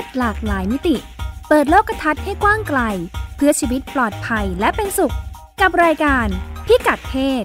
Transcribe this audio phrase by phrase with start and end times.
[0.00, 0.96] ศหลากหลายมิติ
[1.48, 2.80] เปิดโลกทัศน์ให้กว้างไกล
[3.36, 5.14] เพื่อชีวิตปลอดภัยและเป็นสุข
[5.60, 6.26] กับรายการ
[6.66, 7.44] พิกัดเพศ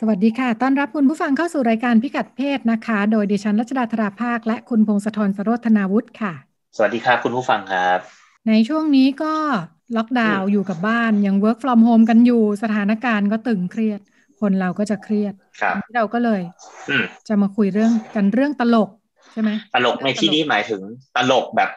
[0.00, 6.32] สวัสดีค่ะ ต้อนรับคุณผู้ฟังเข้าสู่รายการพิกัดเพศนะคะ โดยดิฉันรัชดาธราภาค และคุณพงศธรสโรธนาวุฒิค่ะ
[6.76, 7.98] สวัสดีครับคุณผู้ฟังครับ
[8.48, 9.34] ในช่วงนี้ก็
[9.96, 14.00] ล็อกดาวน์อยู่กับบ้านยัง work from home กันอยู่สถานการณ์ก็ตึงเครียด
[14.40, 16.40] คนเราก็จะเครียดครับวันนี้เราก็เลย
[16.88, 18.90] อืมจะมาคุยเรื่องกันเรื่องตลก
[19.32, 20.82] ใช่ไหมตลกในที่นี้หมายถึง
[21.16, 21.70] ตลกแบบ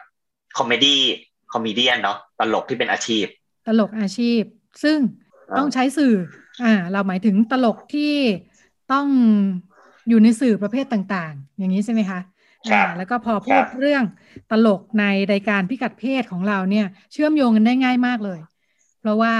[0.58, 3.24] comedy comedian เนาะตลกที่เป็นอาชีพ
[3.66, 4.42] ตลกอาชีพ
[4.82, 4.98] ซึ่ง
[5.50, 6.14] อ่าต้องใช้สื่อ
[6.62, 8.12] อ่า เราหมายถึงตลกที่
[8.92, 9.08] ต้อง
[10.08, 12.24] อยู่ในสื่อประเภทต่าง ๆ อย่างนี้ใช่ไหมคะครับอ่า
[12.96, 14.04] แล้วก็พอพูดครับเรื่อง
[14.50, 18.40] ตลกในรายการพิกัดเพศของเราเนี่ย เชื่อมโยงกันได้ง่ายมากเลย
[19.00, 19.34] เพราะว่า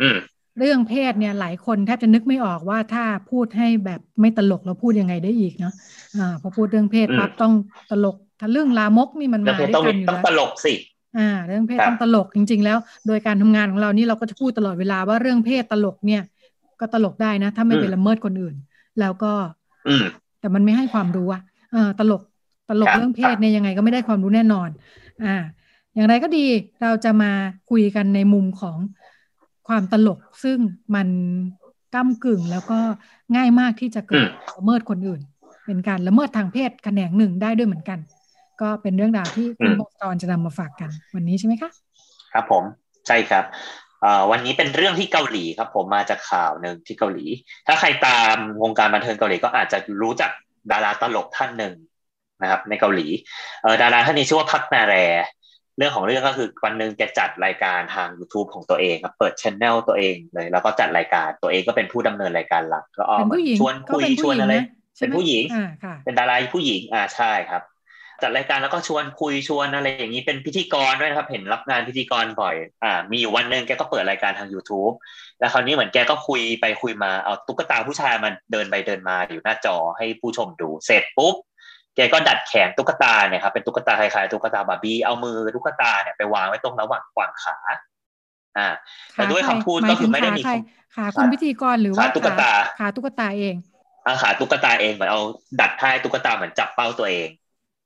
[0.00, 0.18] อืม
[0.58, 5.72] เรื่องเพศเนี่ยหลายคนแทบจะนึกไม่ออกว่าถ้าพูดให้แบบไม่ตลกแล้วพูดยังไงได้อีกเนาะ
[6.14, 7.52] อ่าพอพูดเรื่องเพศอืมปั๊บต้อง
[7.90, 10.72] ตลกทะลึ่งลามกนี่มันเรื่อมางเพศด้วต้องยกัมีนอยู่ต้องแล้วตลกสิ
[11.16, 16.22] อ่าเรื่องเพศครับต้องตลกจริง ๆ แล้ว โดยการทำงานของเรานี่เราก็จะพูดตลอดเวลาว่าเรื่องเพศตลกเนี่ย
[16.80, 18.54] ก็ตลกได้นะ ถ้าไม่ไปละเมิดคนอื่น
[19.00, 19.32] แล้วก็
[19.86, 20.04] อืม
[20.40, 22.22] แต่มันไม่ให้ความรู้อะเออตลก
[22.70, 24.68] ตลกครับเรื่องเพศเนี่ยยังไงก็ไม่ได้ความรู้แน่นอน
[25.24, 25.36] อ่า
[25.94, 26.46] อย่างไรก็ดี
[26.82, 27.32] เราจะมา
[27.70, 28.76] คุยกันในมุมของ
[29.68, 30.58] ความตลกซึ่ง
[30.94, 31.08] มัน
[31.94, 32.78] ก้ากึ่งแล้วก็
[33.36, 35.20] ง่ายมากที่จะเกิดละเมิดคนอื่น
[35.66, 37.98] เป็นการละเมิดทางเพศแขนงหนึ่งได้ด้วยเหมือนกัน
[38.60, 41.70] ก็เป็นเรื่องราวที่คุณพงศธรจะนำมาฝากกัน วันนี้ใช่ไหมคะ
[42.32, 42.64] ครับผม
[43.06, 43.44] ใช่ครับ
[44.00, 47.26] เอ่อวันนี้เป็นเรื่องที่เกาหลีครับ ผมมาจากข่าวหนึ่งที่เกาหลี
[47.66, 50.30] ถ้าใครตามวงการบันเทิงเกาหลีก็อาจจะรู้จัก
[50.70, 51.74] ดาราตลกท่านหนึ่ง
[52.40, 53.06] นะครับในเกาหลี
[53.62, 54.96] เอ่อดาราท่านนี้ชื่อว่าพักนาแร
[55.78, 64.66] เรื่องของเรื่องก็คือวันหนึ่งแกจัดรายการทาง YouTube ของตัวเองครับเปิดช anel ตัวเองเลย แล้วก็จัดรายการตัวเองก็เป็นผู้ดำเนินรายการหลัก ก็ออกเป็นมาผู้หญิงชวนก็คุยเป็นชผู้วนหญิงอะไรนะ
[64.96, 67.62] ใช่เป็นไหมผู้หญิงอ่าค่ะเป็นดาราผู้หญิงอ่าใช่ครับ
[68.22, 72.54] จัดรายการแล้วก็ชวนคุยชวนอะไรอย่างนี้เป็นพิธีกรด้วยนะครับ เห็นรับงานพิธีกรบ่อย
[72.84, 74.94] อ่า มีอยู่วันหนึ่งแกก็เปิดรายการทาง YouTube
[75.38, 87.56] แล้วคราวนี้เหมือนแกก็คุยไปคุยมาเอาตุ๊กตาผู้ชายมันเดินไปเดินมาอยู่หน้าจอให้ผู้ชมดู เสร็จปุ๊บแกก็ดัดแขนตุ๊กตาเนี่ยครับเป็นตุ๊กตาคล้ายๆตุ๊กตาบาร์บี้เอามือตุ๊กตาเนี่ยไปวางไว้ตรงระหว่างกวางขา
[88.58, 88.68] อ่า
[89.14, 90.54] แต่ด้วยคำพูดก็คือไม่ได้มีขาใคร
[90.96, 93.54] ขาคุณพิธีกรหรือว่าขาตุ๊กตาขาตุ๊กตาเอง
[94.06, 95.20] อาขาตุ๊กตาเองเหมือนเอา
[95.60, 97.28] ดัดท่าให้ตุ๊กตาเหมือนจับเป้าตัวเอง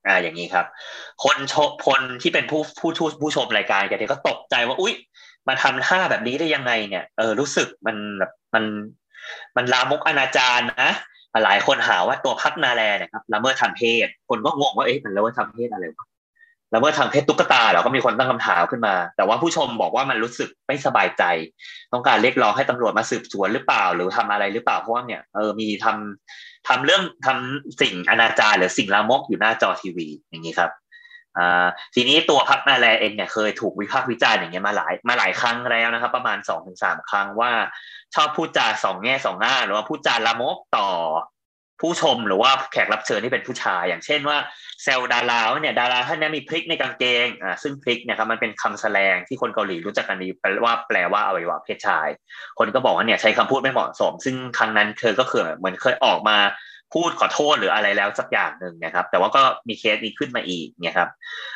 [0.07, 0.67] อ่า อย่างนี้ครับ
[1.25, 4.95] คนชมคนที่เป็นผู้ผู้ผู้ผู้ชมรายการแกเนี่ยก็ตกใจว่า อุ๊ย
[5.49, 8.65] มาทำท่าแบบนี้ได้ยังไงเนี่ย เออรู้สึกมันแบบมัน
[9.57, 10.93] มันลามกอนาจารนะ
[11.45, 16.07] หลายคนหาว่าตัวพักนาแลเนี่ยครับละเมิดทางเพศ คนก็งงว่าเอ๊ะมันละเมิดทางเพศอะไรวะ
[16.75, 21.23] ละเมิดทางเพศตุ๊กตาเหรอก็มีคนตั้งคำถามขึ้นมา แต่ว่าผู้ชมบอกว่ามันรู้สึกไม่สบายใจ
[21.93, 30.71] ต้องการเรียกร้องให้ตำรวจมาสืบสวนหรือเปล่า หรือทำอะไรหรือเปล่าเพราะว่าเนี่ยเออมีทำทำเรื่องทำสิ่งอนาจารหรือสิ่งลามกอยู่หน้าจอทีวีอย่างนี้ครับ
[31.39, 37.51] อ่าทีนี้ตัวพักนาแลเองเนี่ยเคยถูกวิพากษ์วิจารณ์อย่างเงี้ยมาหลายมาหลายครั้งแล้วนะครับ ประมาณสองถึงสามครั้งว่า
[38.15, 40.89] ชอบพูดจาสองแง่สองง่าหรือว่าพูดจาลามกต่อ
[41.81, 44.39] ผู้ชมหรือว่าแขกรับเชิญที่เป็นผู้ชาย อย่างเช่นว่า
[44.83, 52.09] เซลดาราเนี่ยดาราท่านนี้มีพริกในกางเกงอ่าซึ่งพริกเนี่ยครับมันเป็นคำแสลงที่คนเกาหลีรู้จักกันดีแปลว่าแปลว่าอวัยวะเพศชาย
[52.59, 56.37] คนก็บอกว่าเนี่ยใช้คำพูดไม่เหมาะสม ซึ่งครั้งนั้นเธอก็คือเหมือนเคยออกมา
[56.95, 61.09] พูดขอโทษหรืออะไรแล้วสักอย่างหนึ่งนะครับ แต่ว่าก็มีเคสนี้ขึ้นมาอีกเนี่ยครับ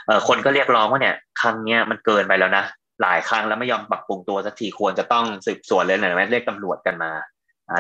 [0.07, 2.65] เอ่อคนก็เรียกร้องว่าเนี่ยครั้งเนี้ยมันเกินไปแล้วนะ
[3.03, 7.13] หลายครั้งแล้วไม่ยอมปรับปรุงตัวสักทีควรจะต้องสืบสวนเลยหน่อยไหมเรียกตำรวจกันมา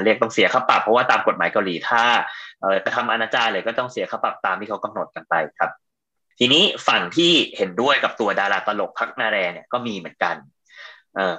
[0.05, 2.03] เรียกต้องเสียค่าปรับเพราะว่าตามกฎหมายเกาหลีถ้า
[2.61, 5.71] เอ่อกระทำอนาจารเลยก็ต้องเสียค่าปรับตามที่เขากำหนดกันไปครับ
[6.39, 10.37] ทีนี้ฝั่งที่เห็นด้วยกับตัวดาราตลกพักนาแรเนี่ยก็มีเหมือนกัน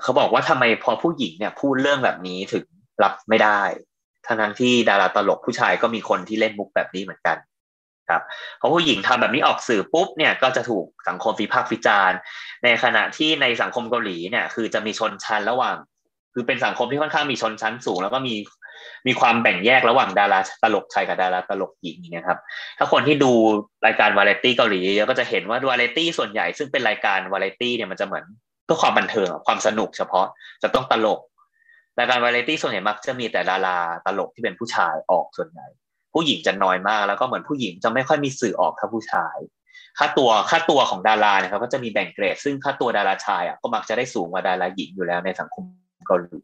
[0.02, 2.66] เขาบอกว่าทำไมพอผู้หญิงเนี่ยพูดเรื่องแบบนี้ถึง
[3.04, 3.62] รับไม่ได้
[4.28, 7.38] ทั้งที่ดาราตลกผู้ชายก็มีคนที่เล่นมุกแบบนี้เหมือนกัน
[8.10, 8.22] ครับ
[8.58, 12.18] เพราะผู้หญิงทำแบบนี้ออกสื่อปุ๊บเนี่ยก็จะถูกสังคมวิพากษ์วิจารณ์
[12.64, 15.76] ในขณะที่ในสังคมเกาหลีเนี่ยคือจะมีชนชั้นระหว่าง
[16.34, 18.36] คือเป็นสังคมที่ค่อนข้างมีชนชั้นสูง แล้วก็มี
[19.08, 22.40] มีความแบ่งแยกระหว่างดาราตลกชายกับดาราตลกหญิงอย่างเงี้ยครับ
[22.78, 23.32] ถ้าคนที่ดู
[23.86, 28.26] รายการวาไรตี้เกาหลีเยอะก็จะเห็นว่าวาไรตี้ส่วนใหญ่ซึ่งเป็นรายการวาไรตี้เนี่ยมันจะเหมือน
[28.66, 30.28] เพื่อความบันเทิงความสนุกเฉพาะ
[30.64, 31.20] จะต้องตลก
[32.00, 35.68] รายการวาไรตี้ส่วนใหญ่มักจะมีแต่ดาราตลกที่เป็นผู้ชายออกส่วนใหญ่
[36.14, 39.38] ผู้หญิงจะน้อยมาก แล้วก็เหมือนผู้หญิงจะไม่ค่อยมีสื่อออกเท่าผู้ชาย
[39.98, 45.64] ค่าตัวค่าตัวของดาราเนี่ยครับ ก็จะมีแบ่งเกรด ซึ่งค่าตัวดาราชายอะก็มักจะได้สูงกว่าดาราหญิงอยู่แล้วในสังคม
[46.08, 46.42] เกาหลี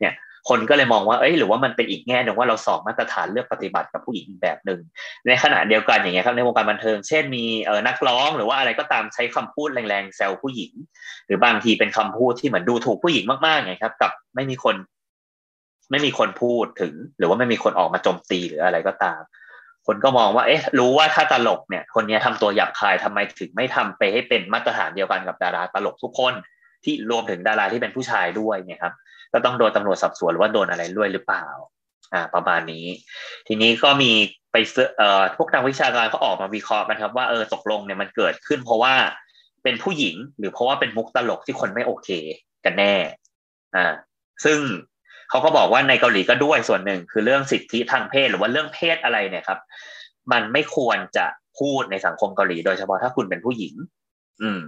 [0.00, 0.14] เนี่ย
[0.48, 4.80] คนก็เลยมองว่า เอ้ย หรือว่ามันเป็นอีกแง่หนึ่งว่าเราสองมาตรฐานเลือกปฏิบัติกับผู้หญิงอีกแบบหนึ่ง
[5.26, 10.72] ในขณะเดียวกันอย่างเงี้ยครับ ในวงการบันเทิง เช่น มีเออนักร้อง หรือว่าอะไรก็ตามใช้คำพูดแรงๆแซวผู้หญิง
[11.26, 14.74] หรือบางทีเป็นคำพูดที่เหมือนดูถูกผู้หญิงมากๆไงครับ กับไม่มีคน
[15.90, 19.20] ไม่มีคนพูดถึง หรือว่าไม่มีคนออกมาโจมตีหรืออะไรก็ตาม
[19.86, 26.34] คนก็มองว่า เอ๊ะ รู้ว่าถ้าตลกเนี่ย คนนี้ทำตัวหยาบคายทำไมถึงไม่ทำไปให้เป็นมาตรฐานเดียวกันกับดาราตลกทุกคน
[26.84, 28.94] ที่รวมถึงดาราที่เป็นผู้ชายด้วยเนี่ยครับ
[29.32, 31.46] ก็ต้องโดนตำรวจสอบสวนหรือว่าโดนอะไรด้วยหรือเปล่า
[32.14, 32.86] อ่า ประมาณนี้
[33.46, 34.10] ทีนี้ก็มี
[34.52, 34.56] ไป
[34.98, 38.94] เอ่อพวกนักวิชาการก็ออกมาวิเคราะห์กันครับ ว่าเออตกลงเนี่ยมันเกิดขึ้น เพราะว่า
[39.62, 42.08] เป็นผู้หญิง หรือเพราะว่าเป็นมุกตลกที่คนไม่โอเค
[42.64, 42.94] กันแน่
[43.76, 43.86] อ่า
[44.44, 44.58] ซึ่ง
[45.30, 49.58] เขาก็บอกว่าในเกาหลีก็ด้วยส่วนหนึ่งคือเรื่องสิทธิทางเพศหรือว่าเรื่องเพศอะไรเนี่ยครับ
[50.32, 51.26] มันไม่ควรจะ
[51.58, 53.74] พูดในสังคมเกาหลี โดยเฉพาะถ้าคุณเป็นผู้หญิง
[54.42, 54.60] อืม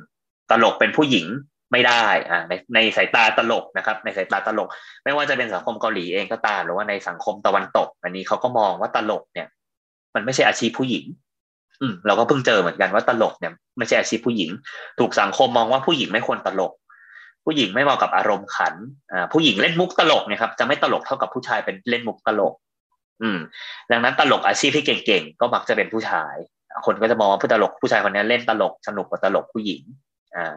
[0.50, 1.26] ตลกเป็นผู้หญิง
[1.72, 4.68] ไม่ได้อ่าในในสายตาตลกนะครับ ในสายตาตลก
[5.04, 9.48] ไม่ว่าจะเป็นสังคมเกาหลีเองก็ตาม หรือว่าในสังคมตะวันตก อันนี้เขาก็มองว่าตลกเนี่ย
[10.14, 11.04] มันไม่ใช่อาชีพผู้หญิง
[11.80, 14.50] อืมเราก็เพิ่งเจอเหมือนกันว่าตลกเนี่ยไม่ใช่อาชีพผู้หญิง
[14.98, 16.72] ถูกสังคมมองว่าผู้หญิงไม่ควรตลก
[17.46, 18.74] ผู้หญิงไม่เหมาะกับอารมณ์ขัน
[19.12, 22.54] อ่าผู้หญิงเล่นมุกตลกเนี่ยครับจะไม่ตลกเท่ากับผู้ชายเป็นเล่นมุกตลก
[23.22, 23.38] อืม
[23.90, 26.34] ดังนั้นตลกอาชีพที่เก่งๆก็มักจะเป็นผู้ชาย
[26.86, 29.82] คนก็จะมองว่าผู้ตลกผู้ชายคนนี้เล่นตลกสนุกกว่าตลกผู้หญิง
[30.36, 30.54] อ่า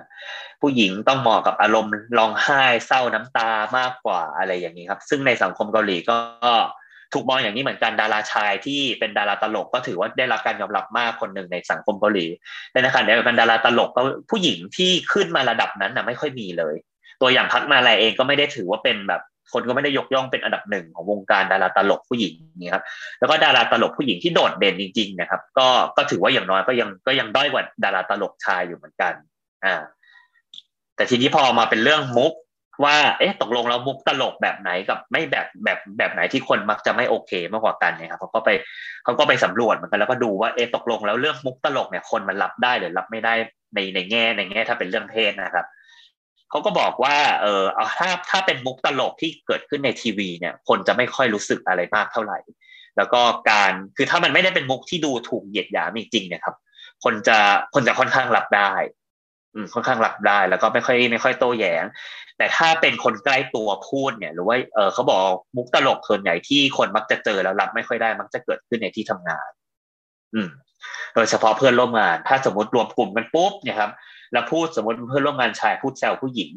[0.61, 6.17] ผู้หญิงต้องเหมาะกับอารมณ์ร้องไห้เศร้าน้ำตามากกว่าอะไรอย่างนี้ครับ ซึ่งในสังคมเกาหลีก็
[7.13, 12.25] ถูกมองอย่างนี้เหมือนกันดาราชายที่เป็นดาราตลกก็ถือว่าได้รับการยอมรับมากคนหนึ่งในสังคมเกาหลี
[12.71, 14.01] แต่ในขณะเดียวกันดาราตลกก็
[14.31, 16.75] ผู้หญิงที่ขึ้นมาระดับนั้นนะไม่ค่อยมีเลย
[17.21, 19.21] ตัวอย่างพักมาลายเองก็ไม่ได้ถือว่าเป็นแบบ
[19.53, 22.33] คนก็ไม่ได้ยกย่องเป็นอันดับหนึ่งของวงการดาราตลกผู้หญิง
[22.63, 22.83] นี่ครับ
[23.19, 25.67] แล้วก็ดาราตลกผู้หญิงที่โดดเด่นจริงๆนะครับก็
[25.97, 29.13] ก็ถือว่าอย่างน้อยก็ยังก็ยังด้อยกว่าดาราตลกชายอยู่เหมือนกัน
[29.65, 29.75] อ่า
[30.95, 32.33] แต่ทีนี้พอมาเป็นเรื่องมุก
[32.83, 38.49] ว่า เอ๊ะตกลงแล้วมุกตลกแบบไหนกับไม่แบบแบบแบบไหนที่คนมักจะไม่โอเคมากกว่ากันเนี่ยครับเขาก็ไป
[39.03, 43.33] เขาก็ไปสำรวจเหมือนกันแล้วก็ดูว่าเอ๊ะตกลงแล้วเรื่องมุกตลกเนี่ยคนมันรับได้หรือรับไม่ได้
[43.75, 45.65] ในในแง่ในแง่ถ้าเป็นเรื่องเพศนะครับ
[46.49, 52.39] เขาก็บอกว่า เออเอาถ้าถ้าเป็นมุกตลกที่เกิดขึ้นในทีวีเนี่ย คนจะไม่ค่อยรู้สึกอะไรมากเท่าไหร่
[52.97, 56.55] แล้วก็การคือถ้ามันไม่ได้เป็นมุกที่ดูถูกเหยียดหยามจริงๆนะครับ
[57.03, 57.37] คนจะ
[57.73, 58.71] คนจะค่อนข้างรับได้
[59.73, 61.83] ค่อนข้างรับได้ แล้วก็ไม่ค่อยไม่ค่อยโต้แย้ง
[62.37, 65.21] แต่ถ้าเป็นคนใกล้ตัวพูดเนี่ย หรือว่าเออเขาบอก
[65.55, 69.49] มุกตลกส่วนใหญ่ที่คนมักจะเจอแล้วรับไม่ค่อยได้ มักจะเกิดขึ้นในที่ทำงาน
[70.33, 70.49] อืม
[71.15, 73.91] โดยเฉพาะเพื่อนร่วมงาน ถ้าสมมติรวมกลุ่มกันปุ๊บเนี่ยครับ
[74.33, 76.51] แล้วพูดสมมติเพื่อนร่วมงานชายพูดแซวผู้หญิง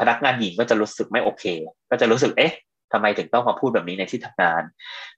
[0.00, 1.44] พนักงานหญิงก็จะรู้สึกไม่โอเค
[1.90, 2.54] ก็จะรู้สึกเอ๊ะ
[2.92, 4.62] ทำไมถึงต้องมาพูดแบบนี้ในที่ทำงาน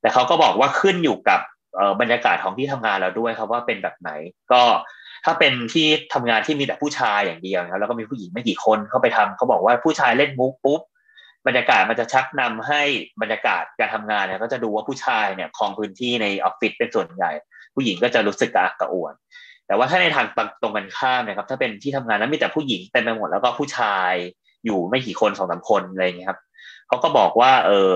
[0.01, 1.41] แต่เขาก็บอกว่าขึ้นอยู่กับ
[2.01, 4.11] บรรยากาศของที่ทำงานเราด้วยครับว่าเป็นแบบไหน
[4.53, 4.63] ก็
[5.29, 10.81] ถ้าเป็นที่ทำงานที่มีแต่ผู้ชายอย่างเดียวนะแล้วก็มีผู้หญิงไม่กี่คนเข้าไปทำเขาบอกว่าผู้ชายเล่นมุกปุ๊บ
[11.47, 12.83] บรรยากาศมันจะชักนำให้
[13.23, 17.31] บรรยากาศการทำงานเนี่ยก็จะดูว่าผู้ชายเนี่ยครองพื้นที่ในออฟฟิศเป็นส่วนใหญ่
[17.75, 19.15] ผู้หญิงก็จะรู้สึกกระอักกระอ่วน
[19.67, 20.27] แต่ว่าถ้าในทาง
[20.63, 24.13] ตรงกันข้ามนะครับ ถ้าเป็นที่ทำงานนั้นมีแต่ผู้หญิงเต็มไปหมดแล้วก็ผู้ชาย
[24.65, 26.41] อยู่ไม่กี่คนสองสามคนอะไรอย่างนี้ครับ
[26.89, 27.93] เขาก็บอกว่า เออ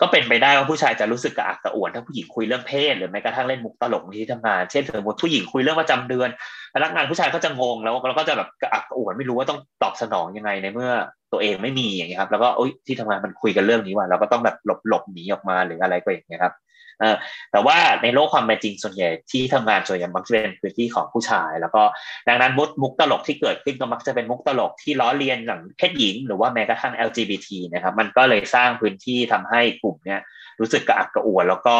[0.00, 6.28] ก็เป็นไปได้ว่าผู้ชายจะรู้สึกกระอักกระอ่วนถ้าผู้หญิงคุยเรื่องเพศหรือแม้กระทั่งเล่นมุกตลกที่ทำงาน เช่นสมมติผู้หญิงคุยเรื่องประจำเดือน
[6.74, 10.90] พนักงานผู้ชายก็จะงงแล้วเราก็จะแบบกระอักกระอ่วนไม่รู้ว่าต้องตอบสนองยังไงในเมื่อ
[11.32, 16.54] ตัวเองไม่มีอย่างนี้ครับ แล้วก็โอ๊ยที่ทำงานมันคุยกันเรื่องนี้ว่าเราก็ต้องแบบหลบหลบหนีออกมาหรืออะไรก็อย่างนี้ครับ
[17.00, 17.16] เออ
[17.52, 21.82] แต่ว่าในโลกความเป็นจริงส่วนใหญ่ที่ทำงานส่วนใหญ่มักจะเป็นพื้นที่ของผู้ชาย แล้วก็
[22.28, 30.20] ดังนั้นมุกมุกตลกที่เกิดขึ้นก็มักจะเป็นมุกตลกที่ล้อเลียนหลังเพศหญิง หรือว่าแม้กระทั่ง LGBT นะครับ มันก็เลยสร้างพื้นที่ทำให้กลุ่มเนี้ย
[30.60, 31.78] รู้สึกกระอักกระอ่วนแล้วก็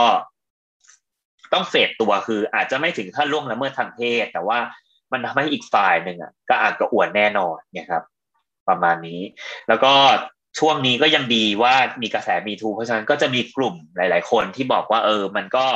[1.53, 4.59] ต้องเฟดตัวคืออาจจะไม่ถึงขั้นล่วงละเมิดทางเพศ แต่ว่า
[5.13, 8.05] มันทำให้อีกฝ่ายหนึ่งอะก็อักกระอ่วนแน่นอนเนี่ยครับ
[8.69, 9.21] ประมาณนี้
[9.69, 9.93] แล้วก็
[10.59, 15.67] ช่วงนี้ก็ยังดีว่ามีกระแสมีทู เพราะฉะนั้นก็จะมีกลุ่มหลาย ๆ คนที่บอกว่า เออ มันก็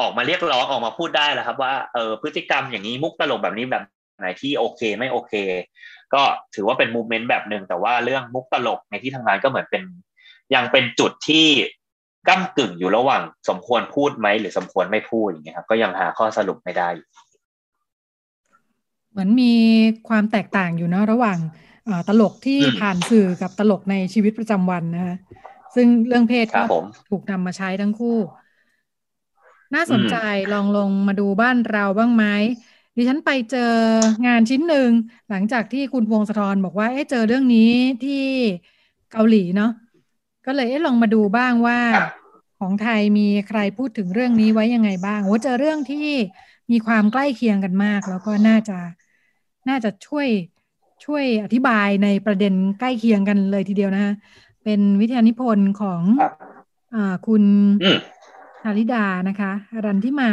[0.00, 3.84] ออกมาเรียกร้องออกมาพูดได้แล้วครับ ว่าเออพฤติกรรมอย่างนี้มุกตลกแบบนี้แบบ
[4.18, 5.32] ไหนที่โอเคไม่โอเค
[6.14, 6.22] ก็
[6.54, 9.82] ถือว่าเป็นมูเมนต์แบบหนึ่งแต่ว่าเรื่องมุกตลกในที่ทำงานก็เหมือนเป็น
[10.54, 11.46] ยังเป็นจุดที่
[12.28, 16.88] ก้ากึ่งอยู่ระหว่างสมควรพูดไหมหรือสมควรไม่พูดอย่างเงี้ยครับ ก็ยังหาข้อสรุปไม่ได้
[19.10, 19.52] เหมือนมี
[20.08, 21.38] ความแตกต่างอยู่นะระหว่าง
[22.08, 25.16] ตลกที่ผ่านสื่อกับตลกในชีวิตประจำวันนะคะ
[25.74, 26.62] ซึ่งเรื่องเพศก็
[27.10, 28.18] ถูกนำมาใช้ทั้งคู่
[29.74, 30.16] น่าสนใจ
[30.52, 32.24] ลองลงมาดูบ้านเราบ้างไหม
[32.96, 33.74] ดิฉันไปเจอ
[34.26, 34.90] งานชิ้นหนึ่ง
[35.30, 37.72] หลังจากที่คุณพวงสะทอนบอกว่าเอ๊ะเจอเรื่องนี้
[38.04, 38.24] ที่
[39.12, 39.70] เกาหลีเนาะ
[40.46, 41.78] ก็เลยเอ๊ะลองมาดูบ้างว่า
[42.58, 46.08] ของไทยมีใครพูดถึงเรื่องนี้ไว้ยังไงบ้างโอ้เจอเรื่องที่
[46.70, 48.78] มีความใกล้เคียงกันมาก แล้วก็น่าจะ
[49.68, 50.28] น่าจะช่วย
[51.04, 54.12] ช่วยอธิบายในประเด็นใกล้เคียงกันเลยทีเดียวนะฮะ
[54.64, 56.02] เป็นวิทยานิพนธ์ของ
[56.94, 57.44] อคุณ
[58.62, 59.52] ชาลิดานะคะ
[59.84, 60.30] รันที่มา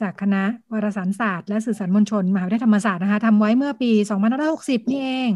[0.00, 3.90] จากคณะวารสารศาสตร์และสื่อสารมวลชนมหาวิทยาลัยธรรมศาสตร์นะคะทำไว้เมื่อปี
[4.40, 5.30] 2560 นี่เอง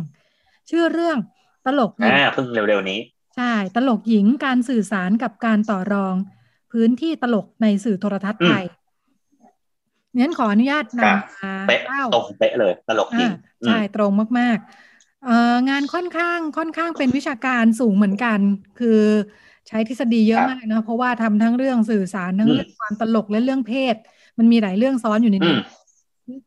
[0.70, 1.18] ชื่อเรื่อง
[1.66, 3.00] ตลกอ่าเพิ่งเร็วๆนี้
[3.36, 6.14] ใช่ ตลกหญิงการสื่อสารกับการต่อรอง
[6.72, 8.64] พื้นที่ตลกในสื่อโทรทัศน์ไทย
[10.18, 11.80] งั้นขออนุญาตนำมาเป๊ะ
[12.14, 13.30] ตรงเป๊ะเลยตลกหญิง
[13.66, 18.38] ใช่ตรงมากๆงานค่อนข้างค่อนข้างเป็นวิชาการสูงเหมือนกัน
[18.80, 19.00] คือ
[19.68, 23.96] ใช้ทฤษฎีเยอะมากนะเพราะว่าทำทั้งเรื่องสื่อสารทั้งเรื่องความตลกและเรื่องเพศ
[24.38, 25.56] มันมีหลายเรื่องซ้อนอยู่ในนี้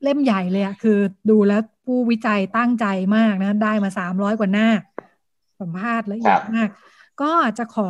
[0.04, 4.70] เล่มใหญ่เลยอะคือดูแล้วผู้วิจัยตั้งใจมากนะ ได้มาสามร้อยกว่าหน้า
[5.60, 6.70] สัมภาษณ์ละเอียดมาก
[7.22, 7.90] ก็จะขอ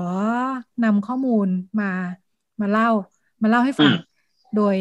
[0.84, 1.48] นำข้อมูล
[1.80, 1.92] มา
[2.62, 2.90] มาเล่า
[3.42, 3.92] มาเล่าให้ฟัง
[4.56, 4.76] โดย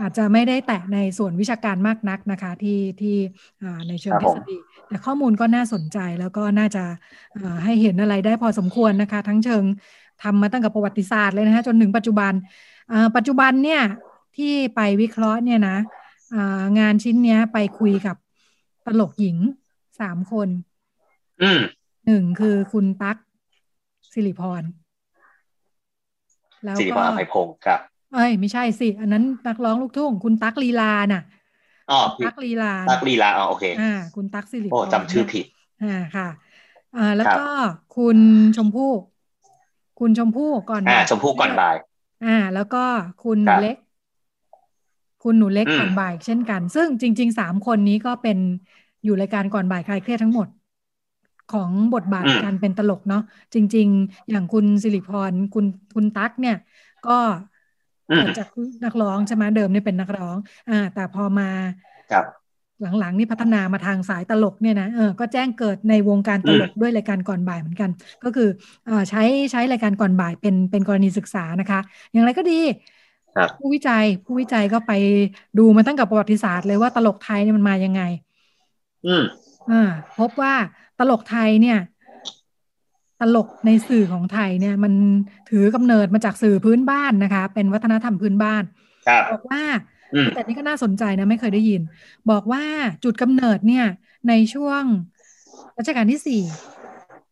[0.00, 3.16] อาจจะไม่ได้แตะในส่วนวิชาการมากนักนะคะที่ที่
[3.88, 4.56] ในเชิงทฤษฎี
[4.88, 6.84] แต่ข้อมูลก็น่าสนใจแล้วก็น่าจะ
[7.64, 9.64] ให้เห็นอะไรได้พอสมควรนะคะ ทั้งเชิง
[10.22, 12.32] ทำมาตั้งแต่ประวัติศาสตร์เลยนะคะจนถึงปัจจุบัน
[13.16, 13.82] ปัจจุบันเนี่ย
[14.36, 15.76] ที่ไปวิเคราะห์เนี่ยนะ
[16.78, 18.16] งานชิ้นเนี้ยไปคุยกับ
[18.86, 19.36] ตลกหญิง
[20.00, 20.48] สามคน
[22.06, 23.16] หนึ่งคือคุณตั๊ก
[24.12, 24.62] สิริพร
[26.64, 27.80] แล้วก็สิริพรไพพงศ์ครับ
[28.16, 31.22] เอ้ยไม่ใช่สิ อันนั้นนักร้องลูกทุ่ง คุณตั๊กลีลาน่ะ
[31.90, 35.44] อ๋อตั๊กลีลาตั๊กลีลาอ๋อโอเคอ่าคุณตั๊กสิริพรโอ้จำชื่อผิด
[35.82, 36.28] อ่าค่ะ
[36.96, 37.46] อ่าแล้วก็
[37.96, 38.18] คุณ
[38.56, 38.92] ชมพู่
[40.00, 41.76] คุณชมพู่ก่อนอ่าชมพู่ก่อนบ่าย
[42.24, 42.84] อ่า แล้วก็
[43.24, 43.76] คุณหนูเล็ก
[45.22, 48.38] คุณหนูเล็กก่อนบ่ายเช่นกัน ซึ่งจริงๆสามคนนี้ก็เป็น
[49.04, 50.48] อยู่รายการก่อนบ่ายคลายเครียดทั้งหมด
[51.52, 53.22] ของบทบาทการเป็นตลกเนาะ
[53.54, 56.54] จริง ๆ อย่างคุณสิริพรคุณคุณตั๊กเนี่ย
[57.04, 57.55] ก็เกิด
[58.36, 58.46] จาก
[58.84, 60.36] นักร้องใช่ไหมเดิมนี่เป็นนักร้อง
[60.68, 61.44] อ่า แต่พอมา
[62.10, 62.24] ครับ
[62.80, 67.90] หลังๆนี่พัฒนามาทางสายตลกเนี่ยนะเออก็แจ้งเกิดในวงการตลกด้วยรายการก่อนบ่ายเหมือนกัน
[68.22, 68.48] ก็คือ
[68.84, 69.22] เออใช้
[69.52, 71.80] ใช้รายการก่อนบ่ายเป็นเป็นกรณีศึกษานะคะ
[72.12, 72.54] อย่างไรก็ดี
[73.58, 74.90] ผู้วิจัยผู้วิจัยก็ไป
[75.58, 78.00] ดูมาตั้งกับประวัติศาสตร์เลยว่าตลกไทยเนี่ยมันมายังไง
[79.06, 79.24] อืม
[79.68, 79.74] อ่า
[80.16, 80.52] พบว่า
[80.96, 81.76] ตลกไทยเนี่ย
[83.20, 84.92] ตลกในสื่อของไทยเนี่ยมัน
[85.50, 88.62] ถือกำเนิดมาจากสื่อพื้นบ้านนะคะ เป็นวัฒนธรรมพื้นบ้าน
[89.32, 89.62] บอกว่า
[90.34, 91.80] แต่นี่ก็น่าสนใจนะไม่เคยได้ยิน
[92.30, 92.64] บอกว่า
[93.04, 93.86] จุดกำเนิดเนี่ย
[94.28, 94.82] ในช่วง
[95.78, 96.42] รัชกาลที่สี่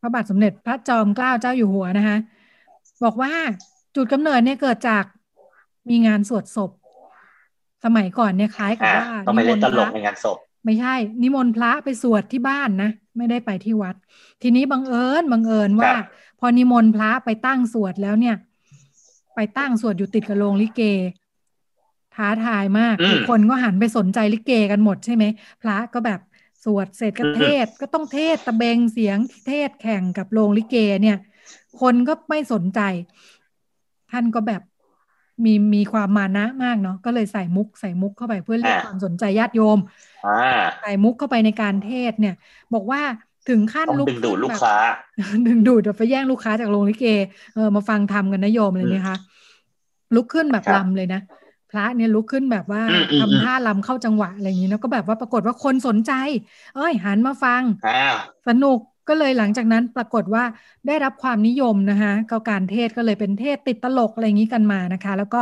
[0.01, 2.17] พระบาทสมเด็จพระจอมเกล้าเจ้าอยู่หัวนะคะ
[3.05, 3.33] บอกว่า
[3.97, 5.05] จุดกำเนิดเนี่ยเกิดจาก
[5.91, 6.71] มีงานสวดศพ
[7.85, 13.97] สมัยก่อนเนี่ยคล้ายกับว่านิมนต์พระในงานศพ ไม่ใช่ นิมนต์พระไปสวดที่บ้านนะ ไม่ได้ไปที่วัด
[14.43, 15.93] ทีนี้บังเอิญบังเอิญว่า
[16.41, 18.37] พอนิมนต์พระไปตั้งสวดแล้วเนี่ย
[19.35, 20.83] ไปตั้งสวดอยู่ติดกับโรงลิเก
[22.15, 25.25] ท้าทายมากทุกคนก็หันไปสนใจลิเกกันหมดใช่ไหม
[25.63, 26.21] พระก็แบบ
[26.65, 31.19] สวดเสร็จก็เทศก็ต้องเทศตะเบงเสียงเทศแข่งกับโรงลิเกเนี่ย
[31.81, 32.81] คนก็ไม่สนใจ
[34.13, 34.63] ท่านก็แบบ
[35.45, 39.79] มีมีความมานะมากเนาะก็เลยใส่มุกใส่มุกเข้าไปเพื่อเรียกความสนใจญาติโยม
[40.83, 42.35] ใส่มุกเข้าไปในการเทศเนี่ย
[42.75, 43.01] บอกว่า
[43.49, 44.77] ถึงขั้นลุกดึงดูดลูกค้า
[45.47, 47.07] ดึงดูดไปแย่งลูกค้าจากโรงลิเก
[47.55, 49.17] เออมาฟังทำกันนะโยมเลยนะคะ
[50.15, 51.21] ลุกขึ้นแบบลำเลยนะ
[51.71, 52.83] พระเนี่ยลุกขึ้นแบบว่า
[53.21, 56.13] ทำท่าลำเข้าจังหวะอะไรอย่างนี้แล้วก็แบบว่าปรากฏว่าคนสนใจ
[56.77, 57.63] เอ้ยหันมาฟัง
[58.49, 60.45] สนุก ก็เลยหลังจากนั้นปรากฏว่า
[60.87, 65.39] ได้รับความนิยมนะคะก็การเทศก็เลยเป็นเทศติดตลกอะไรอย่างนี้กันมานะคะ แล้วก็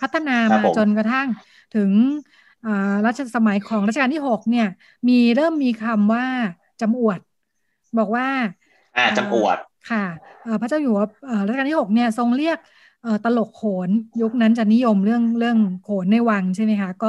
[0.00, 1.26] พัฒนามาจนกระทั่ง
[1.72, 1.92] ถึง
[3.06, 4.66] รัชสมัยของรัชกาลที่หกเนี่ย
[5.08, 6.24] มีเริ่มมีคำว่า
[6.80, 7.20] จำอวด
[7.98, 8.26] บอกว่า
[9.16, 9.58] จำอวด
[9.90, 10.04] ค่ะ
[10.60, 11.04] พระเจ้าอยู่หัว
[11.46, 12.58] รัชกาลที่หกเนี่ยทรงเรียก
[13.02, 13.58] เออตลกโข
[13.88, 17.08] นยุคนั้นจะนิยมเรื่องเรื่องโขนในวังใช่ไหมคะก็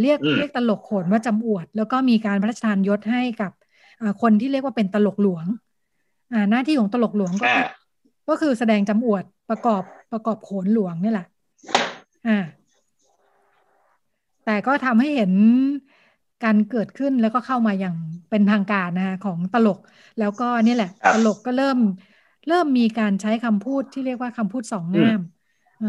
[0.00, 3.52] เรียกเรียกตลกโขนว่าจำอวด แล้วก็มีการพระราชทานยศให้กับ
[4.22, 5.44] คนที่เรียกว่าเป็นตลกหลวง
[6.50, 7.46] หน้าที่ของตลกหลวงก็
[8.28, 9.82] ก็คือแสดงจำอวดประกอบ
[10.12, 11.26] ประกอบโขนหลวงนี่แหละ
[12.28, 12.38] อ่า
[14.44, 15.32] แต่ก็ทำให้เห็น
[16.44, 17.96] การเกิดขึ้นแล้วก็เข้ามาอย่าง
[18.30, 19.78] เป็นทางการนะคะของตลก
[20.20, 21.78] แล้วก็นี่แหละ ตลกก็เริ่ม
[22.48, 25.20] เริ่มมีการใช้คำพูดที่เรียกว่าคำพูดสองง่าม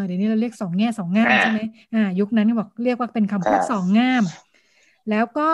[0.06, 1.62] เดี๋ยวนี้เราเรียกสองแง่สองง่ามใช่ไหม
[1.96, 4.24] อ่า ยุคนั้นบอกเรียกว่าเป็นคำพูดสองง่าม
[5.10, 5.50] แล้วก็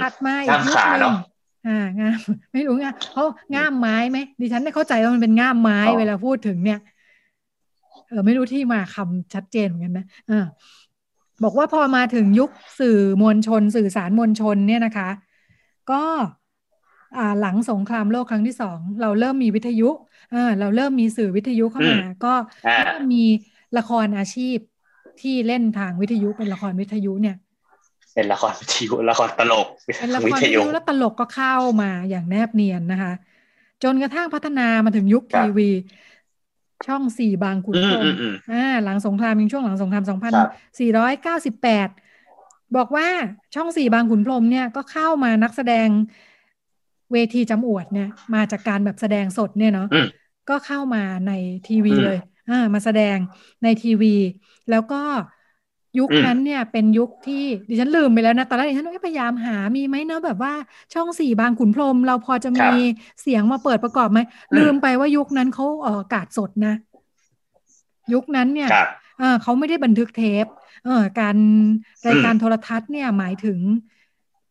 [0.00, 1.14] ถัดมาอีกยุคนึง
[1.66, 2.18] อ่างาม
[2.52, 6.80] ไม่รู้ง่ามเขาง่ามไม้ไหมดิฉันไม่เข้าใจว่ามันเป็นง่ามไม้เวลาพูดถึงเนี่ย
[8.08, 10.46] เออไม่รู้ที่มาคำชัดเจนเหมือนกันนะอ่า
[11.44, 15.08] บอกว่าพอมาถึงยุคสื่อมวลชน สื่อสารมวลชนเนี่ยนะคะ
[15.90, 16.02] ก็
[17.40, 19.88] หลังสงครามโลกครั้งที่สองเราเริ่มมีวิทยุ
[20.60, 22.34] เราเริ่มมีสื่อวิทยุเข้ามา ก็
[23.12, 23.22] มี
[23.78, 24.58] ละครอาชีพ
[25.20, 27.36] ที่เล่นทางวิทยุเป็นละครวิทยุเนี่ย
[28.16, 29.66] เป็นละครวิทยุละครตลก
[30.00, 33.12] เป็นละครวิทยุแล้วตลกก็เข้ามาอย่างแนบเนียนนะคะ
[33.82, 35.70] จนกระทั่งพัฒนามาถึงยุคทีวี
[36.86, 38.04] ช่องสี่บางขุนพรม
[38.52, 40.32] อ่าหลังสงครามยิงช่วงหลังสงครามสองพัน
[40.78, 41.88] สี่ร้อยเก้าสิบแปด
[42.76, 43.08] บอกว่า
[43.54, 45.88] ช่องสี่บางขุนพรมเนี่ยก็เข้ามานักแสดง
[47.12, 50.08] เวทีจำอวดเนี่ย มาจากการแบบแสดงสดเนี่ยเนาะอืม
[50.48, 51.32] ก็เข้ามาใน
[51.68, 52.18] ทีวีอืมเลย
[52.50, 53.16] อ่ามาแสดง
[53.62, 54.14] ในทีวี
[54.70, 55.02] แล้วก็
[55.98, 60.52] ยุคอืมนั้นเนี่ยเป็นยุคที่ดิฉันลืมไปแล้วนะตอนแรกดิฉันก็พยายามหามีไหมเนอะแบบว่า
[60.94, 64.18] ช่องสี่บางขุนพรหมเราพอจะครัมีบเสียงมาเปิดประกอบไหม
[64.52, 66.72] อืมลืมไปว่ายุคนั้นเขาออกอากาศสดนะ
[68.12, 68.86] ยุคนั้นเนี่ยครับ
[69.16, 70.46] เออเขาไม่ได้บันทึกเทป
[70.82, 71.36] เออการ
[72.08, 73.60] รายการอืมโทรทัศน์เนี่ยหมายถึง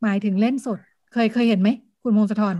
[0.04, 0.80] หมายถึงเล่นสด
[1.12, 1.70] เคยเคยเห็นไหม
[2.04, 2.58] คุณพงศธร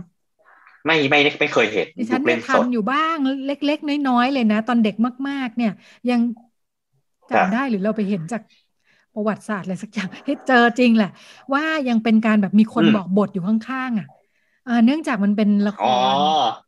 [0.86, 3.16] ไม่ไม่ไม่เคยเห็นดิฉันยุคเนี่เล่ยนสดทำอยู่บ้าง
[3.46, 4.94] เล็ก ๆ น้อยๆเลยนะ ตอนเด็ก
[5.28, 5.70] มาก ๆ เนี่ย
[6.08, 6.20] ยัง
[7.34, 8.42] ครับจำได้หรือเราไปเห็นจาก
[9.16, 11.10] ประวัติศาสตร์อะไรสักอย่างเฮ้ยเจอจริงแหละ
[11.54, 14.06] ว่ายังเป็นการแบบมีคนอืมบอกบทอยู่ข้างๆอะ
[14.64, 16.18] เออเนื่องจากมันเป็นละคอ๋อร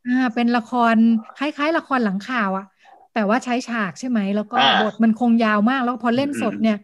[0.05, 0.97] อ่าเป็นละคร
[1.37, 2.65] คล้ายๆ ละครหลังข่าวอะ
[3.13, 6.77] แต่ว่าใช้ฉากใช่ไหมแล้วก็อ่าบทมันคงยาวมากแล้วพอเล่นอืมสดเนี่ย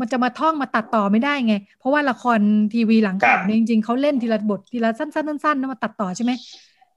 [0.00, 2.40] มันจะมาท่องมาตัดต่อไม่ได้ไง เพราะว่าละคร
[2.72, 6.32] ทีวีหลังข่าวครับเนี่ยจริงๆเขาเล่นทีละบททีละสั้นๆสั้นๆแล้วมาตัดต่อใช่ไหม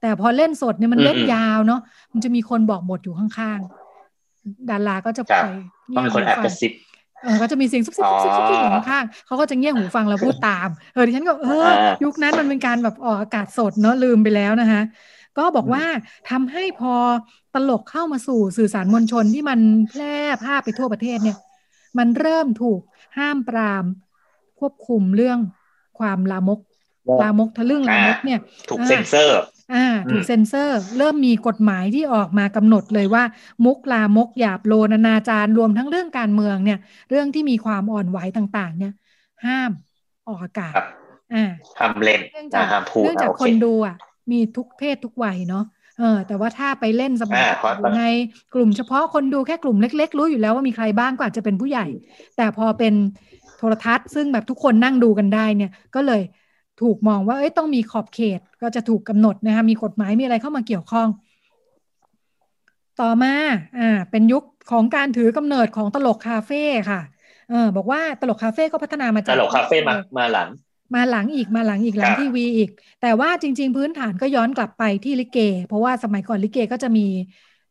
[0.00, 1.78] ต่พอเล่นสดเนี่ยมันอืมเล่นอืมยาวเนาะ
[2.12, 5.54] มันจะมีคนบอกบทอยู่ข้างๆดาราก็จะครับคอย
[5.94, 6.76] ต้องมีคนแอบฟักระซิบเออ
[7.42, 14.82] ก็จะมีเสียงซุบซิบซุบซิบซุบซิบอยู่ข้างๆเขาก็จะเงี่ยหูฟังแล้วพูดตาม เออดิฉันก็เอออ่ายุคนั้นมันเป็นการแบบออกอากาศสดเนาะลืมไปแล้วนะคะ
[15.38, 15.84] ก็บอกว่า
[16.30, 16.94] ทำให้พอ
[17.54, 21.36] ตลกเข้ามาสู่สื่อสารมวลชนที่มันแพร่ภาพไปทั่วประเทศเนี่ย
[21.98, 22.80] มันเริ่มถูก
[23.18, 23.84] ห้ามปราม
[24.58, 25.38] ควบคุมเรื่อง
[25.98, 26.60] ความลามก
[27.22, 29.76] ลามกทะลึ่งลามกเนี่ย ถูกอ่าเซ็นเซอร์ อ่า
[30.10, 33.22] ถูกอืมเซ็นเซอร์ เริ่มมีกฎหมายที่ออกมากำหนดเลยว่า
[33.64, 36.76] มุกลามกหยาบโลนอนาจารรวมทั้งเรื่องการเมืองเนี่ย
[37.08, 38.90] เรื่องที่มีความอ่อนไหวต่าง ๆ เนี่ย
[39.44, 39.70] ห้าม
[40.26, 40.84] ออกอากาศครับ
[41.32, 41.38] อ่า
[41.78, 43.94] ห้ามเล่นเนื่องนะจากห้ามพูดเนื่องนะจากโอคเคนดูอะ
[44.32, 45.60] มีทุกเพศทุกวัยเนาะ
[45.96, 48.02] เออแต่ว่าถ้าไปเล่นสมัยอ่าเพราะอยู่ใน
[48.52, 51.82] กลุ่มเฉพาะคนดูแค่กลุ่มเล็ก ๆ รู้อยู่แล้วว่ามีใครบ้างก็อาจจะเป็นผู้ใหญ่
[52.34, 52.94] แต่พอเป็น
[53.56, 56.20] โทรทัศน์ซึ่งแบบทุกคนนั่งดูกันได้เนี่ย ก็เลย
[56.82, 61.08] ถูกมองว่าเอ้ยต้องมีขอบเขตก็จะถูกกำหนดนะคะมีกฎหมายมีอะไรเข้ามาเกี่ยวข้อง
[63.00, 63.34] ต่อมา
[63.78, 67.00] อ่าเป็นยุคของการถือกำเนิดของตลกคาเฟ่ค่ะ
[67.50, 70.48] เออบอกว่าตลกคาเฟ่ก็พัฒนามาตจากลกคาเฟ่มามาหลัง
[70.94, 72.70] มาหลังอีกมาหลังอีกหลังครับทีวีอีก
[73.02, 77.06] แต่ว่าจริง ๆ พื้นฐานก็ย้อนกลับไปที่ลิเก เพราะว่าสมัยก่อนลิเกก็จะมี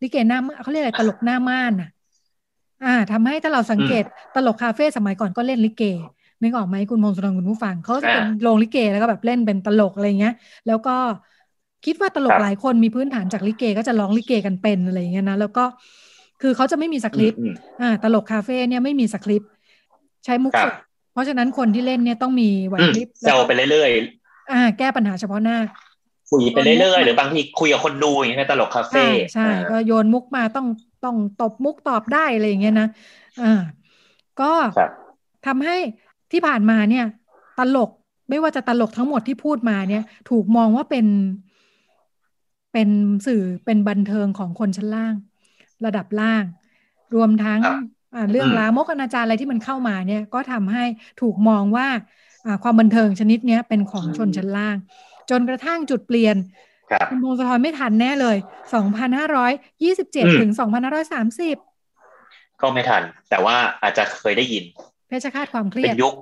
[0.01, 1.89] ลิเกหน้าเขาเรียกอะไรตลกหน้าม่านน่ะ
[2.85, 4.03] อ่าทำให้ถ้าเราสังเกต
[4.35, 5.83] ตลกคาเฟ่สมัยก่อนก็เล่นลิเก
[6.41, 10.31] นึกออกไหมคุณมงคลคุณผู้ฟังเขาจะเป็นอ่าโรงลิเกแล้วก็แบบเล่นเป็นตลกอะไรเงี้ย
[10.65, 10.91] แล้วก็
[11.83, 15.61] คิดว่าตลคกรับหลายคนมีพื้นฐานจากลิเกก็จะร้องลิเกกันเป็นอะไรอย่างเงี้ยนะแล้วก็
[16.39, 19.49] คือเขาจะไม่มีสคริปต์อืมอ่าตลกคาเฟ่เนี่ยไม่มีสคริปต์
[20.25, 20.73] ใช้มุกครัสบด
[21.11, 23.91] เพราะฉะนั้นคนที่เล่นเนี่ยต้องมีไหวอืมพริบเซลไปเรื่อย
[24.49, 28.99] อ่า แก้ปัญหาเฉพาะหน้าๆคุยไปเรื่อยๆหรือบางทีคุยกับคนดูอย่างเงี้ยในตลกคาเฟ่ใช่
[29.33, 30.65] ใช่อ่าก็โยนมุกมาต้อง
[31.01, 32.85] ต้องตบมุกตอบได้อะไรอย่างเงี้ยนะ
[33.37, 33.45] อ่า
[34.37, 34.45] ก็
[34.75, 35.73] ครับทำให้
[36.31, 37.05] ที่ผ่านมาเนี่ย
[37.59, 37.89] ตลก
[38.29, 41.05] ไม่ว่าจะตลกทั้งหมดที่พูดมาเนี่ย ถูกมองว่าเป็น
[42.73, 42.89] เป็น
[43.27, 45.13] สื่อเป็นบันเทิงของคนชั้นล่าง
[45.85, 46.43] ระดับล่าง
[47.15, 47.77] รวมทั้งครับ
[48.15, 50.83] อ่าเรื่องอืมลามกอนาจารอะไรที่มันเข้ามาเนี่ย ก็ทำให้
[51.21, 51.87] ถูกมองว่า
[52.45, 54.75] อ่าความบันเทิงชนิดเนี้ยเป็นของชนชั้นล่าง
[55.29, 56.35] จนกระทั่งจุดเปลี่ยน
[56.91, 58.37] ครับคุณพงศธรไม่ทันแน่เลย
[58.73, 60.51] อืม2,527 ถึง
[61.35, 61.57] 2,530
[62.61, 64.63] ก็ไม่ทัน แต่ว่าอาจจะเคยได้ยิน
[65.07, 66.15] เพชฌฆาตความเครีเป็ยดนยุค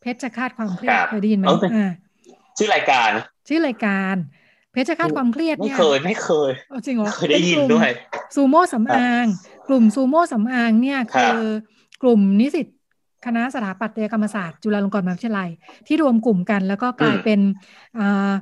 [0.00, 1.86] เพชฌฆาตความเครียคดรับเคยได้ยินไหมเออเป็นอ่า
[2.58, 3.10] ชื่อรายการ
[3.48, 4.16] ชื่อรายการ
[4.72, 7.90] เพชฌฆาตความเครียดไม่เนี่ยเคยไม่เคยเอาจริงเหรอเคยได้ยินป็กลุ่มด้วย
[8.34, 9.26] ซูโม่สำอาง
[9.68, 11.42] กลุ่มซูโม่สำอางเนี่ยครัคืบอ
[12.02, 12.66] กลุ่มนิสิต
[13.26, 15.50] คณะสถาปัตยกรรมศาสตร์จุฬาลงกรณ์มหาวิทยาลัย
[15.86, 17.40] ที่รวมกลุ่มกันแล้วก็กลายเป็น
[17.98, 18.32] อ่า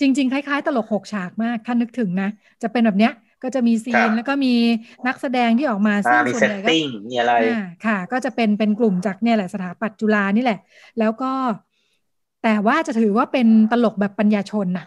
[0.00, 2.28] จริง ๆ คล้าย ๆ ตลกหกฉากมาก ถ้านึกถึงนะ
[2.62, 4.48] จะเป็นแบบเนี้ย ก็จะมีซีครันบแล้วก็มี
[5.06, 10.58] นักแสดงที่ออกมาซึ่อ่างมีส่วนเซตใหญ่ก็ติ้งมีอะไรอ่าค่ะ ก็จะเป็นเป็นกลุ่มจากเนี่ยแหละสถาปัตย์จุฬานี่แหละ
[10.98, 11.32] แล้วก็
[12.42, 14.84] แต่ว่าจะถือว่าเป็นตลกแบบปัญญาชนน่ะ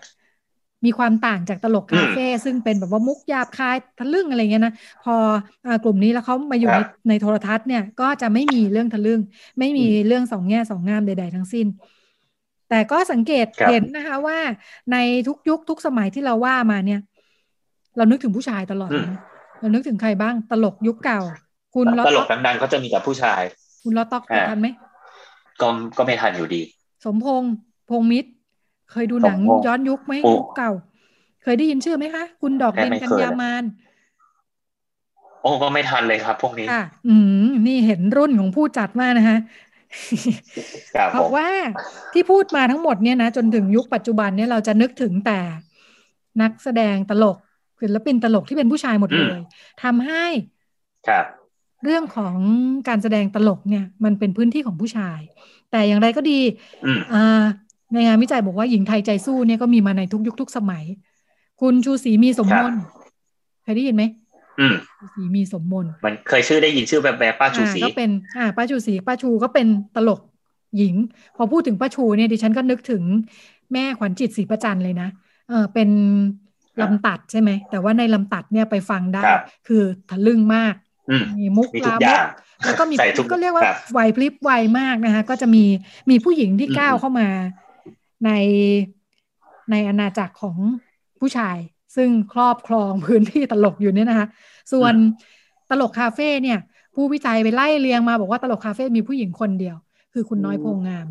[0.85, 5.15] มีความต่างจากตลกคาเฟ่ซึ่งเป็นแบบว่ามุกหยาบคายทะลึ่งอะไรเงี้ยนะพอ
[5.65, 9.19] อ่ากลุ่มนี้แล้วเขามาอยู่คในรับในโทรทัศน์เนี่ย ก็จะไม่มีเรื่องทะลึ่ง
[9.59, 11.67] ไม่มีเรื่องสองแง่สองงามใด ๆ ทั้งสิ้น
[12.69, 14.39] แต่ก็สังเกตครับเห็นนะคะว่า
[14.91, 16.99] ในทุกยุคทุกสมัยที่เราว่ามาเนี่ย
[17.97, 19.21] เรานึกถึงผู้ชายตลอดเลยนะ
[19.60, 21.21] เรานึกถึงใครบ้าง ตลกยุคเก่า
[21.75, 23.41] คุณลอตลต๊อกกดังๆก็จะมีแต่ผู้ชาย
[23.84, 24.67] คุณลอต๊อกเคยอ่าทันไหม
[25.62, 26.62] ก็ก็ไม่ทันอยู่ดี
[27.05, 27.51] สมพงษ์
[27.89, 28.29] พงษ์มิตร
[28.91, 30.71] เคยดูหนังสมพงษ์ย้อนยุคไหมโอ้ยุคเก่า
[31.43, 33.63] เคยได้ยินชื่อไหมคะ คุณดอกแค่ดินไม่กัญเคยญามาน
[35.41, 39.38] โอ้ก็ไม่ทันเลยครับ พวกนี้ค่ะอืมนี่เห็นรุ่นของผู้จัดมากนะคะ
[40.95, 41.47] ครับเพผราะมว่า
[42.13, 45.39] ที่พูดมาทั้งหมดเนี่ยนะจนถึงยุคปัจจุบันเนี่ยเราจะนึกถึงแต่
[46.41, 47.38] นักแสดงตลก
[47.81, 49.39] ศิลปินตลกที่เป็นผู้ชายหมดเลย
[49.83, 50.25] ทำให้
[51.07, 51.25] ครับ
[51.83, 52.35] เรื่องของ
[52.88, 55.19] การแสดงตลกเนี่ยมันเป็นพื้นที่ของผู้ชาย
[55.71, 56.39] แต่อย่างไรก็ดี
[56.85, 57.43] อืมอ่า
[57.93, 60.83] ในงานวิจัยบอกว่าหญิงไทยใจสู้เนี่ยก็มีมาในทุกยุคทุกสมัย
[61.61, 62.73] คุณชูศรีมีสมมน
[63.63, 64.03] เคยได้ยินไหม
[64.59, 70.19] อืมชูศรีมีสมมนมันเคยชื่อได้ยินชื่อแบบแบบป้าชูศรีอ่ก็เป็นอ่าป้าชูศรีป้าชูก็เป็นตลก
[70.77, 70.95] หญิง
[71.35, 73.03] พอพูดถึงป้าชูเนี่ยดิฉันก็นึกถึง
[73.73, 75.09] แม่ขวัญจิตศรีประจันเลยนะ
[75.49, 75.89] เออเป็น
[76.81, 80.75] ลำตัดใช่ไหม แต่ว่าในลำตัดเนี่ยไปฟังได้ครับคือทะลึ่งมาก
[81.09, 82.27] อืมมีมุกมีทุลากอมุย่ากง
[82.65, 85.63] แล้วก็มีใส่ทุกก็เรียกว่าครับไหวพริบไวมากนะคะ ก็จะมี
[86.09, 87.27] มีผู้หญิงที่อืมก้าวเข้ามา
[88.25, 88.31] ใน
[89.71, 90.57] ในอาณาจักรของ
[91.19, 91.57] ผู้ชาย
[91.95, 94.27] ซึ่งครอบครองพื้นที่ตลกอยู่เนี่ยนะคะ
[94.71, 94.93] ส่วน
[95.69, 96.59] ตลกคาเฟ่เนี่ย
[96.95, 99.75] ผู้วิจัยไปไล่เรียงมาบอกว่าตลกคาเฟ่มีผู้หญิงคนเดียว
[100.13, 101.07] คือคุณน้อยโพงงาม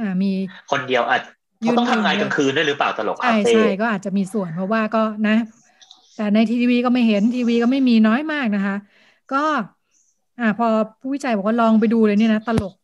[0.00, 0.30] อ่ามี
[0.70, 5.36] คนเดียวอาจยืน เขาต้องทำงานหนึ่งกลางคืนด้วยหรือเปล่าตลกใช่คาเฟ่ใช่ก็อาจจะมีส่วนเพราะว่าก็นะ
[6.16, 8.76] แต่ในทีวีก็ไม่เห็นทีวีก็ไม่มีน้อยมากนะคะ
[9.32, 9.44] ก็
[10.40, 10.66] อ่าพอ
[11.00, 12.74] ผู้วิจัยบอกว่าลองไปดูเลยเนี่ยนะตลก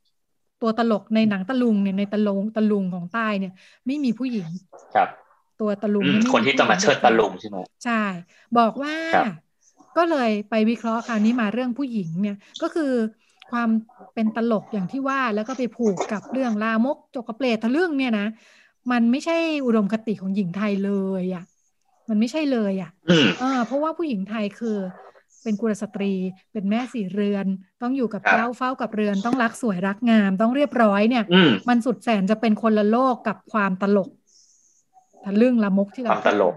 [0.63, 3.53] ตัวตลกในหนังตะลุงเนี่ยในตะลุงตะลุงของใต้เนี่ย
[3.87, 4.49] ไม่มีผู้หญิง
[4.95, 5.09] ครับ
[5.61, 8.03] ตัวตะลุงอืมเยไม่คนที่จะมาเชิดตะลุงใช่ไหมใช่
[8.59, 9.27] บอกว่าครับ
[9.97, 12.93] ก็เลยไปวิเคราะห์คราวนี้มาเรื่องผู้หญิงเนี่ยก็คือ
[13.53, 13.69] ความ
[14.15, 18.27] เป็นตลกอย่างที่ว่าแล้วก็ไปผูกกับเรื่องลามกจกกระเปรตทะลึ่งเนี่ยนะ
[18.93, 21.45] มันไม่ใช่อุดมคติของหญิงไทยเลยอะ่ะ
[22.09, 24.79] มันไม่ใช่เลยอะ่ะอืมเออเพราะว่าผู้หญิงไทยคือ
[25.43, 26.13] เป็นกุลสตรี
[26.53, 27.47] เป็นแม่สีเรือน
[27.83, 34.11] ต้องอยู่กับครับเจ้าเฝ้ากับเรือน ต้องรักสวยรักงาม ต้องเรียบร้อยเนี่ยอืมมันสุดแสนจะเป็นคนละโลกกับความตลก
[35.25, 36.55] ทะลึ่งละมกที่เราความตลก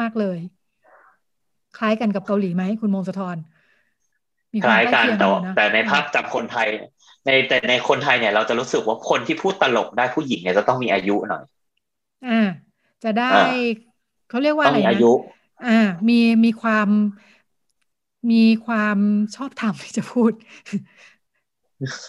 [0.00, 0.38] มาก ๆ เลย
[1.78, 3.36] คล้ายกันกับเกาหลีไหมคุณมงสะทร
[4.52, 6.68] มีคล้ายกันใกแต่เคีว่าอยู่ะแต่ในภาพจำคนไทย
[7.26, 11.44] ในแต่ในคนไทยเนี่ย เราจะรู้สึกว่าคนที่พูดตลกได้ผู้หญิงเนี่ยจะต้องมีอายุหน่อย
[12.22, 12.30] อ่า
[13.02, 13.70] จะได้อ่า
[14.26, 15.10] เขาเรียกว่าต้ออะงไรมีอานะยุ
[15.62, 15.68] อ่า
[16.08, 16.88] มีมีความ
[18.30, 18.98] มีความ
[19.34, 20.32] ชอบธรรมที่จะพูด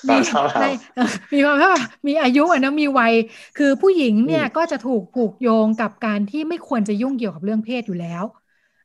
[0.07, 0.63] ตอนเช้าใน
[0.95, 1.73] เอ่อมีความว่า
[2.07, 3.13] มีอายุอะนะมีวัย
[3.55, 8.23] คือผู้หญิงเนี่ยอืมก็จะถูกผูกโยงกับการที่ไม่ควรจะยุ่งเกี่ยวกับเรื่องเพศอยู่แล้ว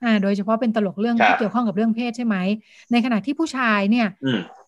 [0.03, 2.37] อ่า โดยเฉพาะเป็นตลกเรื่องที่เกี่ยวข้องกับเรื่องเพศใช่ไหม
[2.91, 4.66] ในขณะที่ผู้ชายเนี่ยอืม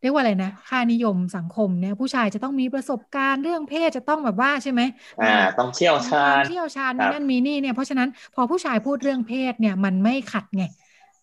[0.00, 4.80] เรียกว่าอะไรนะค่านิยมสังคมเนี่ยผู้ชายจะต้องมีประสบการณ์เรื่องเพศจะต้องแบบว่าใช่ไหม
[5.22, 10.64] อ่าต้องเชี่ยวมีคชาวามญเชี่ยวชาญครัมีบนั่นมีนี่เนี่ยเพราะฉะนั้นพอผู้ชายพูดเรื่องเพศเนี่ยมันไม่ขัดไง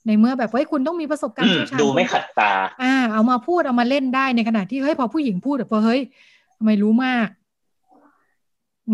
[0.06, 2.52] ในเมื่อแบบเฮ้ยคุณต้องมีประสบการอืณ์มเชี่ยวชาญดูไม่คุณขัดตา
[2.84, 6.02] อ่าเอามาพูดเอามาเล่นได้ในขณะที่เฮ้ยพอผู้หญิงพูดแบบว่าเฮ้ย
[6.58, 7.28] ทำไมรู้มาก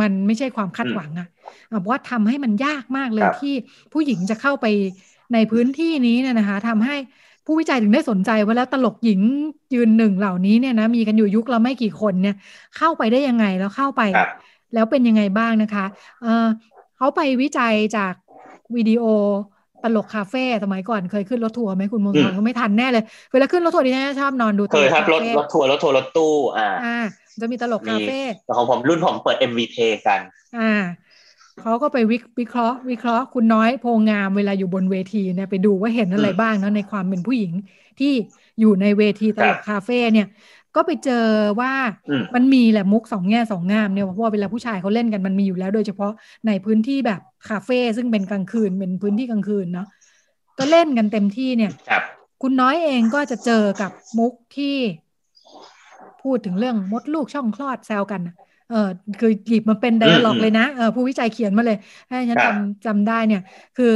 [0.01, 1.27] มันไม่ใช่ความคาดหวังอะ
[1.71, 3.53] อะเพราะว่าทำให้มันยากมากเลยครับที่
[3.93, 4.65] ผู้หญิงจะเข้าไป
[5.33, 6.95] ในพื้นที่นี้เนี่ยนะคะทำให้
[7.45, 9.21] ผู้วิจัยถึงได้สนใจว่าแล้วตลกหญิง
[9.73, 12.35] ยืนหนึ่งเหล่านี้เนี่ยนะมีกันอยู่ยุคละไม่กี่คนเนี่ย
[12.77, 14.27] เข้าไปได้ยังไงแล้วเข้าไปครับ
[14.73, 15.85] แล้วเป็นยังไงบ้างนะคะ
[16.21, 16.45] เออ
[16.97, 18.13] เขาไปวิจัยจาก
[18.75, 19.03] วิดีโอ
[19.83, 26.97] ตลกคาเฟ่สมัยก่อนเคยขึ้นรถทัวร์ไหมคุณมงคลอืมก็ไม่ทันแน่เลย เวลาขึ้นรถทัวร์ดิฉันจะชอบนอนดูตเคลยกครับคารถเฟ่รถทัวร์รถทัวร์รถตู้อ่าอ่า
[27.41, 29.77] จะมีตลกมีคาเฟ่แต่ของผมรุ่นผมเปิด MVT
[30.07, 30.19] กัน
[30.57, 30.73] อ่า
[31.61, 37.53] เขาก็ไปวิวิเคราะห์ วิเคราะห์คุณน้อยโพงามเวลาอยู่บนเวทีเนี่ยไปดูว่าเห็นอะไรอืมบ้างเนอะในความเป็นผู้หญิง
[37.99, 38.13] ที่
[38.59, 40.27] อยู่ในเวทีตลกครับคาเฟ่เนี่ย
[40.75, 41.25] ก็ไปเจอ
[41.59, 41.73] ว่า
[42.09, 46.11] อืมมันมีแหละมุกสองแง่สองงามเนี่ยเพราะว่าเวลาผู้ชายเขาเล่นกันมันมีอยู่แล้ว โดยเฉพาะ
[46.47, 49.87] ในพื้นที่แบบคาเฟ่ซึ่งเป็นกลางคืนเป็นพื้นที่กลางคืนเนาะ
[50.59, 52.03] ก็เล่นกันเต็มที่เนี่ยครับ
[52.41, 54.77] คุณน้อยเองก็จะเจอกับมุกที่
[56.21, 58.35] พูดถึงเรื่องมดลูกช่องคลอดแซวกันน่ะ
[58.67, 58.75] เออ
[59.19, 61.77] คือหยิบมาเป็นไดอะล็อกอืมเลยนะเออผู้วิจัยเขียนมาเลย
[62.09, 63.39] ให้ฉันครับจำจำได้เนี่ย
[63.75, 63.93] คือ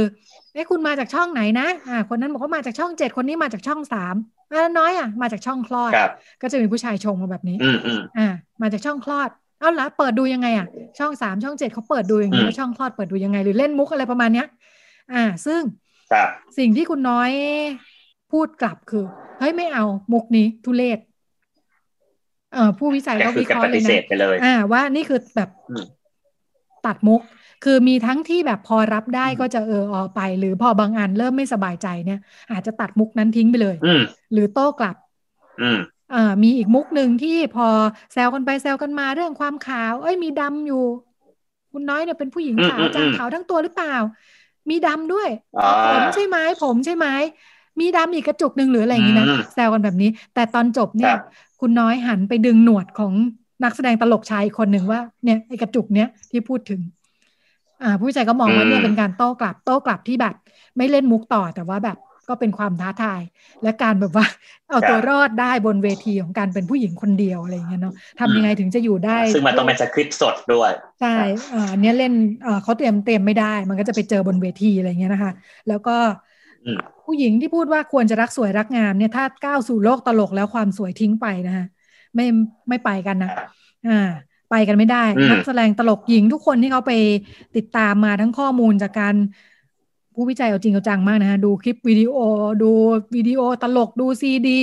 [0.52, 4.14] เอ้คุณมาจากช่องไหนนะอ่าคนนั้นบอกว่ามาจากช่องเจ็ดคนนี้มาจากช่องสาม
[4.52, 8.26] อ่าน้อยอะมาจากช่องคลอดครับก็จะมีผู้ชายชงมาแบบนี้อืมอืมอ่า
[8.62, 10.66] มาจากช่องคลอดเอาละเปิดดูยังไงอะ
[10.98, 14.46] ช่องสามช่องเจ็ดเขาเปิดดูอย่างนี้อืมแล้วช่องคลอดเปิดดูยังไง หรือเล่นมุกอะไรประมาณเนี้ย
[15.12, 15.62] อ่า ซึ่ง
[16.10, 16.28] ครับ
[16.58, 17.30] สิ่งที่คุณน้อย
[18.30, 18.98] พูดกลับคือ
[19.38, 21.07] เฮ้ยไม่เอามุกนี้ทุเลศเอ่อ
[22.78, 25.84] ผู้วิจัยก็ก็คือวิเคการราะปห์เลฏิยเสนะธไปเลยอ่าว่านี่คือแบบอืม
[26.86, 27.20] ตัดมุก
[27.64, 32.20] คือมีทั้งที่แบบพอรับได้อืมก็จะเออออไป หรือพอบางอันเริ่มไม่สบายใจเนี่ย
[32.52, 34.96] อาจจะตัดมุกนั้นทิ้งไปเลยอืมหรือโต้กลับ
[35.62, 35.78] อืม
[36.14, 37.66] อ่ามีอีกมุกหนึ่งที่พอ
[38.12, 40.84] แซวกันไปแซวกันมาเรื่องความขาว เอ้ยมีดำอยู่
[41.72, 43.94] คุณน้อยเนี่ยเป็นผู้หญิงอืมขาวอืมจางอืมขาวทั้งตัวหรือเปล่า
[44.70, 47.06] มีดำด้วยอ่าผมใช่ไหมผมใช่ไหม
[47.80, 51.14] มีดำอีกกระจุกหนึ่งหรืออะไรอย่างนี้นะอืมแซวกันแบบนี้ แต่ตอนจบเนี่ย
[51.58, 53.14] ครับคุณน้อยหันไปดึงหนวดของ
[53.62, 56.80] นักแสดงตลกชายอีกคนหนึ่งว่าเนี่ยไอ้กระจุกเนี้ยที่พูดถึง
[57.82, 60.34] อ่า ผู้วิจัยก็มองว่าเนี่ยเป็นการโต้กลับโต้กลับที่แบบ
[60.76, 61.96] ไม่เล่นมุกต่อแต่ว่าแบบ
[62.28, 63.22] ก็เป็นความท้าทาย
[63.62, 64.26] และการแบบว่า
[64.70, 71.08] เอาตัวรอดได้บนเวทีของการเป็นผู้หญิงคนเดียวอะไรอย่างเงี้ยเนาะทำยังไงถึงจะอยู่ได้ ซึ่งมันต้องเป็นสคริปต์สดด้วย ใช่
[71.48, 75.32] เอ่ออันเนี้ยเล่นเอ่อเขาเตรียมเตรียมไม่ได้ มันก็จะไปเจอบนเวทีอะไรอย่างเงี้ยนะคะ
[75.66, 76.27] แล้วก็อืม
[77.06, 81.64] ผู้หญิงที่พูดว่าควรจะรักสวยรักงามเนี่ยถ้าก้าวสู่โลกตลกแล้วความสวยทิ้งไปนะคะ
[82.14, 82.26] ไม่
[82.68, 83.30] ไม่ไปกันนะ
[83.88, 84.00] อ่า
[84.50, 86.92] ไปกันไม่ได้อืมนักแสดงตลกหญิงทุกคนที่เขาไป
[87.56, 89.14] ติดตามมาทั้งข้อมูลจากการ
[90.14, 92.16] ผู้วิจัยเอาจริงเอาจังมากนะฮะดูคลิปวิดีโอ
[92.62, 92.70] ดู
[93.16, 94.60] วิดีโอตลกดูซีดี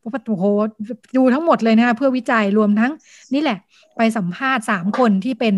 [0.00, 0.44] โอ้โห
[1.16, 2.92] ดูทั้งหมดเลยนะคะเพื่อวิจัยรวมทั้ง
[3.34, 3.58] นี่แหละ
[3.96, 5.54] ไปสัมภาษณ์สามคนที่เป็น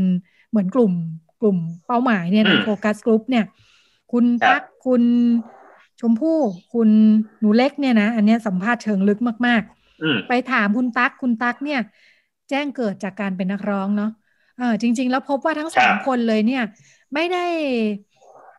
[0.51, 0.93] เหมือนกลุ่ม
[1.41, 3.45] กลุ่มเป้าหมายเนี่ยอืนะมโฟกัสกลุ่มเนี่ย
[4.13, 5.03] คุณครับตั๊กคุณ
[6.01, 6.39] ชมพู่
[6.73, 6.89] คุณ
[7.41, 11.81] หนูเล็กเนี่ยนะอันเนี้ยสัมภาษณ์เชิงลึกมากๆอืมไปถามคุณตั๊กคุณตั๊กเนี่ย
[12.51, 14.11] แจ้งเกิดจากการเป็นนักร้องเนาะ
[14.59, 16.63] เออจริง ๆ แล้วพบว่าทั้งสามครับคนเลยเนี่ย
[17.15, 17.39] ไม่ได้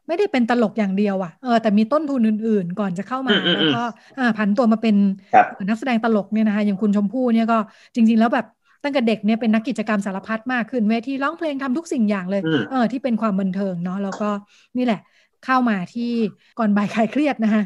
[0.08, 3.82] ไม่ได้เป็นตลกอย่างเดียวอะ่ะเออแต่มีต้นทุนอื่น ๆ ก่อนจะเข้ามาอืมอืมแล้วก็
[4.18, 4.96] อ่าผันตัวมาเป็น
[5.34, 7.58] ครับนักแสดงตลกเนี่ยนะคะอย่างคุณชมพู่เนี่ยก็
[7.96, 8.46] จริง ๆ แล้วแบบ
[8.84, 14.30] ตั้งแต่เด็กเนี่ยเป็นนักกิจกรรมสารพัดมากขึ้นเวทีร้องเพลงทำทุกสิ่งอย่างเลยอืมเออที่เป็นความบันเทิงเนาะแล้วก็
[14.78, 15.00] นี่แหละ
[15.46, 16.12] เข้ามาที่
[16.60, 17.64] ก่อนบ่ายคลายเครียดนะคะ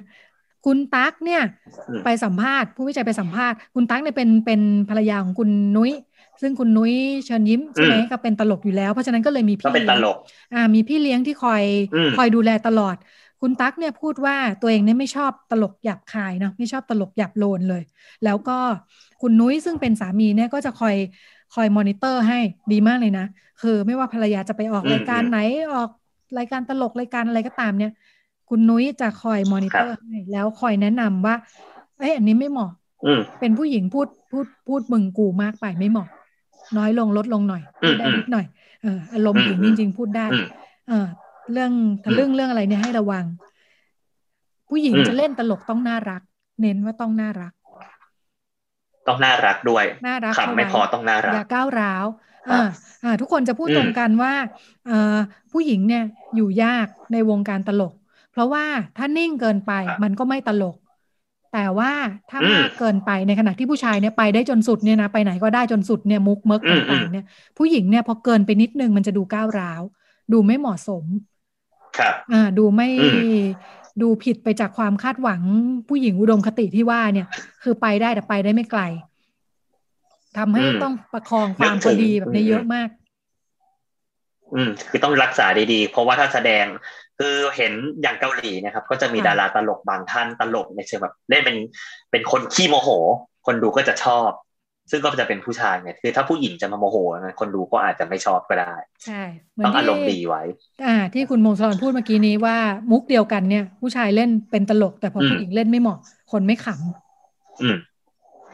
[0.66, 1.42] คุณตั๊กเนี่ย
[1.88, 5.92] อืมไปสัมภาษณ์ ผู้วิจัยไปสัมภาษณ์ คุณตั๊กเนี่ยเป็นเป็นภรรยาของคุณนุ้ย
[6.42, 6.94] ซึ่งคุณนุ้ย
[7.26, 10.18] เชิญยิ้มใช่ไหมอืมก็เป็นตลกอยู่แล้วเพราะฉะนั้นก็เลยมีก็พี่เป็นตลก
[10.54, 11.64] อ่ามีพี่เลี้ยงที่คอย
[11.94, 12.96] อืมคอยดูแลตลอด
[13.42, 17.84] คุณตั๊กเนี่ยพูดว่าตัวเองเนี่ยไม่ชอบตลกหยาบคายเนาะไม่ชอบตลกหยาบโลนเลย
[18.24, 18.58] แล้วก็
[19.22, 20.96] คุณนุ้ยซึ่งเป็นสามีเนี่ยก็จะคอย
[21.54, 22.40] คอยมอนิเตอร์ให้
[22.72, 23.26] ดีมากเลยนะ
[23.62, 25.38] คือไม่ว่าภรรยาจะไปออกอืมรายการไหน
[25.72, 25.90] ออก
[26.38, 27.92] รายการตลกรายการอะไรก็ตามเนี่ย
[28.50, 31.36] คุณนุ้ยจะคอยมอนิเตอร์ให้แล้วคอยแนะนำว่า
[31.98, 32.72] เอ้ยอันนี้ไม่เหมาะ
[33.06, 36.08] อืมเป็นผู้หญิงพูดพูดพูดมึงกูมากไปไม่เหมาะ
[36.78, 38.46] น้อยลงลดลงหน่อยอืพูดมได้อืมนิดหน่อย
[38.82, 40.46] เอออารมณ์อืมหญิงอืจมริง ๆ พูดได้อืม
[40.88, 41.08] เออ
[41.52, 41.72] เรื่อง
[42.04, 43.26] ทะลึ่งเรื่องอะไรเนี่ยให้ระวัง
[44.70, 46.22] ผู้หญิงอืมจะเล่นตลกต้องน่ารัก
[46.62, 47.54] เน้นว่าต้องน่ารัก
[49.08, 52.56] ต้องน่ารักด้วยน่ารักขำไม่เข้าไว้พอต้องน่ารักอย่าก้าวร้าวครับ อ่า
[53.04, 54.34] อ่าทุกคนจะพูดอืมตรงกันว่า
[54.84, 54.94] เอ่อ
[55.52, 56.02] ผู้หญิงเนี่ย
[56.36, 57.94] อยู่ยากในวงการตลก
[58.30, 60.76] เพราะว่าถ้านิ่งเกินไปครับมันก็ไม่ตลก
[61.54, 61.92] แต่ว่า
[62.30, 67.24] ถ้าอืมมากเกินไปในขณะที่ผู้ชายเนี่ยไปได้จนสุดเนี่ยนะไปไหนก็ได้จนสุดเนี่ยมุกเมิกอืมต่างๆเนี่ย
[67.58, 69.82] ผู้หญิงเนี่ยพอเกินไปนิดนึงมันจะดูก้าวร้าว
[70.32, 71.06] ดูไม่เหมาะสม
[71.98, 73.18] ครับอ่าดูไม่อืม
[74.02, 75.42] ดูผิดไปจากความคาดหวัง
[75.88, 77.26] ผู้หญิงอุดมคติที่ว่าเนี่ย
[77.62, 78.82] คือไปได้แต่ไปได้ไม่ไกล
[80.38, 82.90] ทำให้อืมต้องประคองความนึกพถึองดีแบบนี้อืมเยอะมาก
[84.56, 86.66] อืม คือต้องรักษาดีๆ เพราะว่าถ้าแสดง
[87.20, 91.58] คือเห็นอย่างเกาหลีนะครับ ก็จะมีค่ะดาราตลกบางท่านตลกในเชิงแบบเล่นเป็น
[92.12, 92.90] เป็นคนขี้โมโห
[93.46, 94.30] คนดูก็จะชอบ
[94.92, 98.74] ซึ่งก็จะเป็นผู้ชายเนี่ยคือถ้าผู้หญิงจะมาโมโหนะคนดูก็อาจจะไม่ชอบก็ได้
[99.06, 99.22] ใช่
[99.54, 100.44] เหมือนต้องอารมณ์ที่ดีไว้
[100.86, 102.58] อ่า ที่คุณมงคลพูดเมื่อกี้นี้ว่า
[102.92, 105.98] มุกเดียวกันเนี่ย ผู้ชายเล่นเป็นตลก แต่พออมผู้หญิงเล่นไม่เหมาะ
[106.32, 106.68] คนไม่ข
[107.62, 107.78] อืม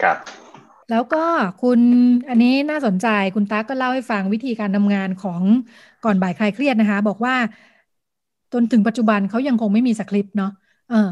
[0.03, 0.44] ครับำ
[0.89, 1.17] แล้วก็
[1.61, 1.79] คุณ
[2.29, 5.43] อันนี้น่าสนใจคุณตั๊กก็เล่าให้ฟังวิธีการทำงานของ
[6.01, 7.35] ก่อนบ่ายคลายเครียดนะคะ บอกว่า
[8.53, 10.51] จนถึงปัจจุบันเขายังคงไม่มีสคริปต์เนาะ
[10.89, 11.09] เออ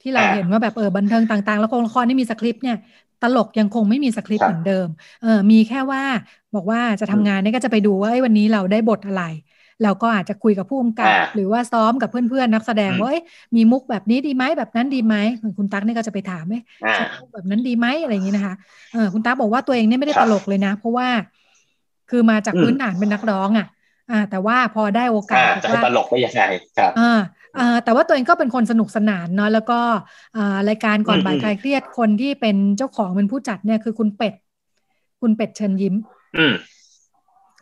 [0.00, 2.76] ที่เราเห็นว่าแบบเออบันเทิงต่างๆแล้วละครที่มีสคริปต์เนี่ย
[3.20, 4.88] ตลกยังคงไม่มีสคริปต์เหมือนเดิม
[5.20, 6.02] เออ มีแค่ว่า
[6.54, 9.20] บอกว่าจะทำงานเนี่ยก็จะไปดูว่าเอ้วันนี้เราได้บทอะไร
[9.82, 13.22] เราก็อาจจะคุยกับผู้กำกับอ่าหรือว่าซ้อมกับเพื่อนๆนักแสดงอืมว่าเอ้ย
[13.56, 15.14] มีมุกแบบนี้ดีไหมแบบนั้นดีไหม
[15.58, 18.54] คุณตั๊กเนี่ยก็จะไปถามเอ้ยอ่าใช้มุกแบบนั้นดีไหมอะไรอย่างนี้นะคะ
[18.90, 21.08] เออคุณตั๊กบอกว่าตัวเองเนี่ยไม่ได้ครัตบลกเลยนะ เพราะว่า
[22.10, 23.66] คือมาจากอืมพื้นฐานเป็นนักร้องอะ
[24.10, 26.42] อ่าแต่ว่าพอได้โอกาอ่าสบอกจะให้ว่าตลกได้ยังไง
[26.76, 27.02] ครับอ่า
[27.56, 29.74] อ่าแต่ว่าตัวเองก็เป็นคนสนุกสนานเนาะแล้วก็
[30.36, 34.34] อ่ารายการก่อนอืมบ่ายอืมคลายเครียดคนที่เป็นเจ้าของเป็นผู้จัดเนี่ยคือคุณเป็ด
[35.20, 35.94] คุณเป็ดเชิญยิ้ม
[36.36, 36.54] อืม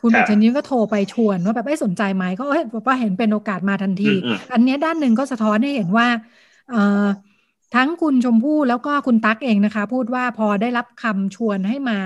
[0.05, 6.07] คุณครัเป็ดบเชิญยิ้มก็โทรไปชวนว่าแบบไอ้ยสนใจไหมก็เอ้ยบอกว่าเห็นเป็นโอกาสมาทันทีอืมอืมอันเนี้ยด้านหนึ่งก็สะท้อนให้เห็นว่า
[6.67, 6.77] เอ่อ
[7.75, 11.97] ทั้งคุณชมพู่แล้วก็คุณตั๊กเองนะคะ พูดว่าพอได้รับคำชวนให้มา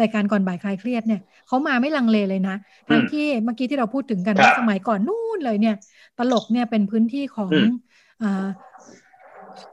[0.00, 2.54] รายการก่อนบ่ายคลายเครียดเนี่ยเขามาไม่ลังเลเลยนะ
[2.88, 5.74] ทั้งที่เมื่อกี้ที่เราพูดถึงกันครับว่าสมัยก่อนนู่นเลยเนี่ย
[6.18, 7.68] ตลกเนี่ยเป็นพื้นที่ของอืม
[8.22, 8.46] อ่า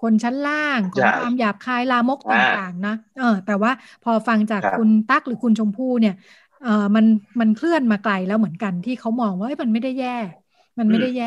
[0.01, 3.71] คนชั้นล่างของใช่ความหยาบคายลามกตอ่า่างๆนะเออแต่ว่า
[4.03, 6.13] พอฟังจากครับคุณตั๊กหรือคุณชมพู่เนี่ย
[6.61, 7.05] เออมัน
[7.39, 10.07] มันเคลื่อนมาไกลแล้วเหมือนกันที่เขามองว่าเอ้ยมันไม่ได้แย่
[10.79, 11.25] มันไม่ได้แย่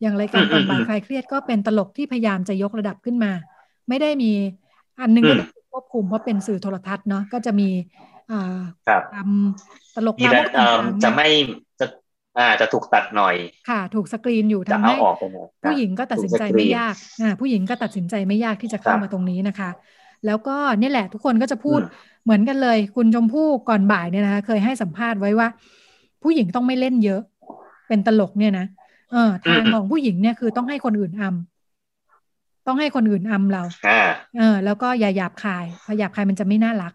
[0.00, 3.28] อย่างรายการอืมก่อนบ่ายอืมคลายเครียดก็เป็นตลกที่พยายามจะยกระดับขึ้นมา
[3.88, 4.26] ไม่ได้มี
[5.00, 7.64] อันหนึงอืก็มต้องถูกควบคุมเพราะเป็นสื่อโทรทัศน์เนาะก็จะมี
[8.28, 8.34] อ่า
[8.86, 11.26] ครับทำตลกมีลามแต่กเอ่อต่างๆจะนะไม่
[11.80, 11.86] จะ
[12.38, 13.36] อ่าจะถูกตัดหน่อย
[13.68, 19.70] ค่ะ ถูกสกรีนอยู่จะทำเอาให้ออกไปหน่อยผู้หญิงก็ตัดสินใจถูกสกรีนไม่ยากอ่าผู้หญิงก็ตัดสินใจไม่ยากที่จะเข้าครับมาตรงนี้นะคะ
[20.24, 21.84] แล้วก็นี่แหละทุกคนก็จะพูดอืม
[22.24, 25.48] เหมือนกันเลยคุณชมพู่ก่อนบ่ายเนี่ยนะคะเคยให้สัมภาษณ์ไว้ว่า
[26.22, 27.20] ผู้หญิงต้องไม่เล่นเยอะ
[27.88, 28.66] เป็นตลกเนี่ยนะ
[29.12, 34.00] เออทางอืมของผู้หญิงเนี่ยคือต้องให้คนอื่นอำต้องให้คนอื่นอำเราอ่า
[34.38, 36.92] เออ แล้วก็อย่าหยาบคายพอหยาบคายมันจะไม่น่ารัก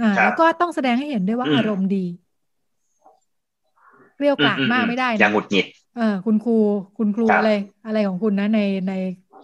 [0.00, 2.04] อ่าครับแล้วก็ต้องแสดงให้เห็นด้วยว่าอืมอารมณ์ดี
[4.16, 6.56] เกลี้ยวกล่อมมากไม่ได้อย่านะหงุดหงิดเออคุณครู
[6.98, 7.50] คุณครูครับอะไร
[7.86, 8.92] อะไรของคุณนะในใน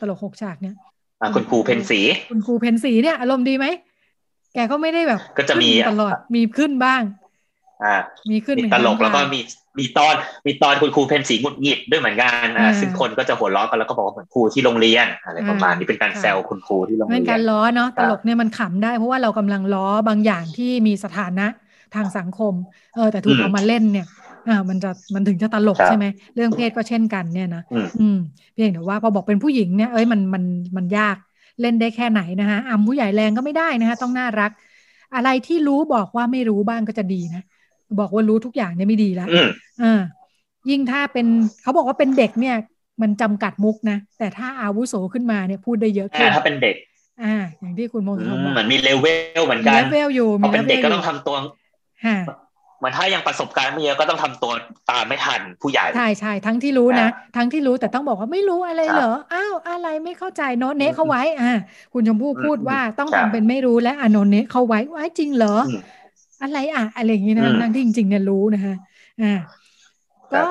[0.00, 0.74] ตลกหกฉากเนี่ย
[1.20, 3.66] อะคุณครูเพนสี คุณครูเพนสีเนี่ยอารมณ์ดีไหม
[4.54, 7.02] แกก็ไม่ได้แบบก็จะมีขึ้นตลอดมีขึ้นบ้าง
[7.84, 7.94] อ่า
[8.30, 9.40] มีขึ้นมีตลกแล้วก็มี
[9.78, 10.14] มีตอน
[10.46, 21.46] มีตอนคุณครูเพนสีหงุดหงิดด้วยเหมือนกันอ่าซึ่งคนก็จะหัวเราะกันแล้วก็บอกว่าเหมือนครูที่โรงเรียนอะไรประมาณนี้เป็นการแซวคุณครูที่โรงเรียนเป็นการล้อเนาะตลกเนี่ยมันขำได้เพราะว่าเรากำลังล้อบางอย่างที่มีสถานะ
[21.94, 22.54] ทางสังคม
[22.94, 24.06] เออแต่ถูกเอามาเล่นเนี่ย
[24.48, 27.62] อ่ามันจะมันถึงจะตลกใช่ไหมเรื่องเพศก็เช่นกันเนี่ยนะ
[28.00, 28.16] อืม
[28.52, 30.44] เพียงแต่ว่าพอบอกเป็นผู้หญิงเนี่ยเอ้ยมันมัน
[30.76, 31.16] มันยาก
[31.60, 34.50] เล่นได้แค่ไหนนะคะอ่าผู้ใหญ่แรงก็ไม่ได้นะคะต้องน่ารัก
[35.14, 37.42] อะไรที่รู้บอกว่าไม่รู้บ้างก็จะดีนะ
[38.00, 39.28] บอกว่ารู้ทุกอย่างเนี่ยไม่ดีแล้ว
[39.82, 40.00] อ่า
[40.70, 41.26] ยิ่งถ้าเป็น
[41.62, 42.56] เขาบอกว่าเป็นเด็กเนี่ย
[43.02, 46.76] มันจำกัดมุกนะ แต่ถ้าอาวุโสขึ้นมาเนี่ยพูดได้เยอะขึ้นถ้าเป็นเด็ก
[47.22, 49.06] อ่า อย่างที่คุณโมสบอกเหมือนมีเลเว
[49.40, 51.36] ลเหมือนกันเลเวลอยู่มีเป็นเด็กก็ต้องทำตัว
[52.02, 52.08] เห
[52.82, 54.52] มือนถ้ายังประสบการณ์ไม่เยอะก็ต้องทำตัว
[54.90, 61.52] ตามไม่ทันผู้ใหญ่ใช่ใช่ทั้งที่รู้นะทั้งที่รู้แต่ต้องบอกว่าไม่รู้อะไรเหรออ้าวอะไรไม่เข้าใจโนเนะเขาไว้อ่า
[61.92, 65.56] คุณชมพู่พูดว่าต้องทำเป็นไม่รู้และอโนเนะเขาไว้ไว้จริงเหรอ
[66.42, 68.74] อะไรอะอะไรอย่างนี้นะทั้งที่จริงๆเนี่ยรู้นะคะ
[69.22, 69.32] อ่า
[70.34, 70.44] ก็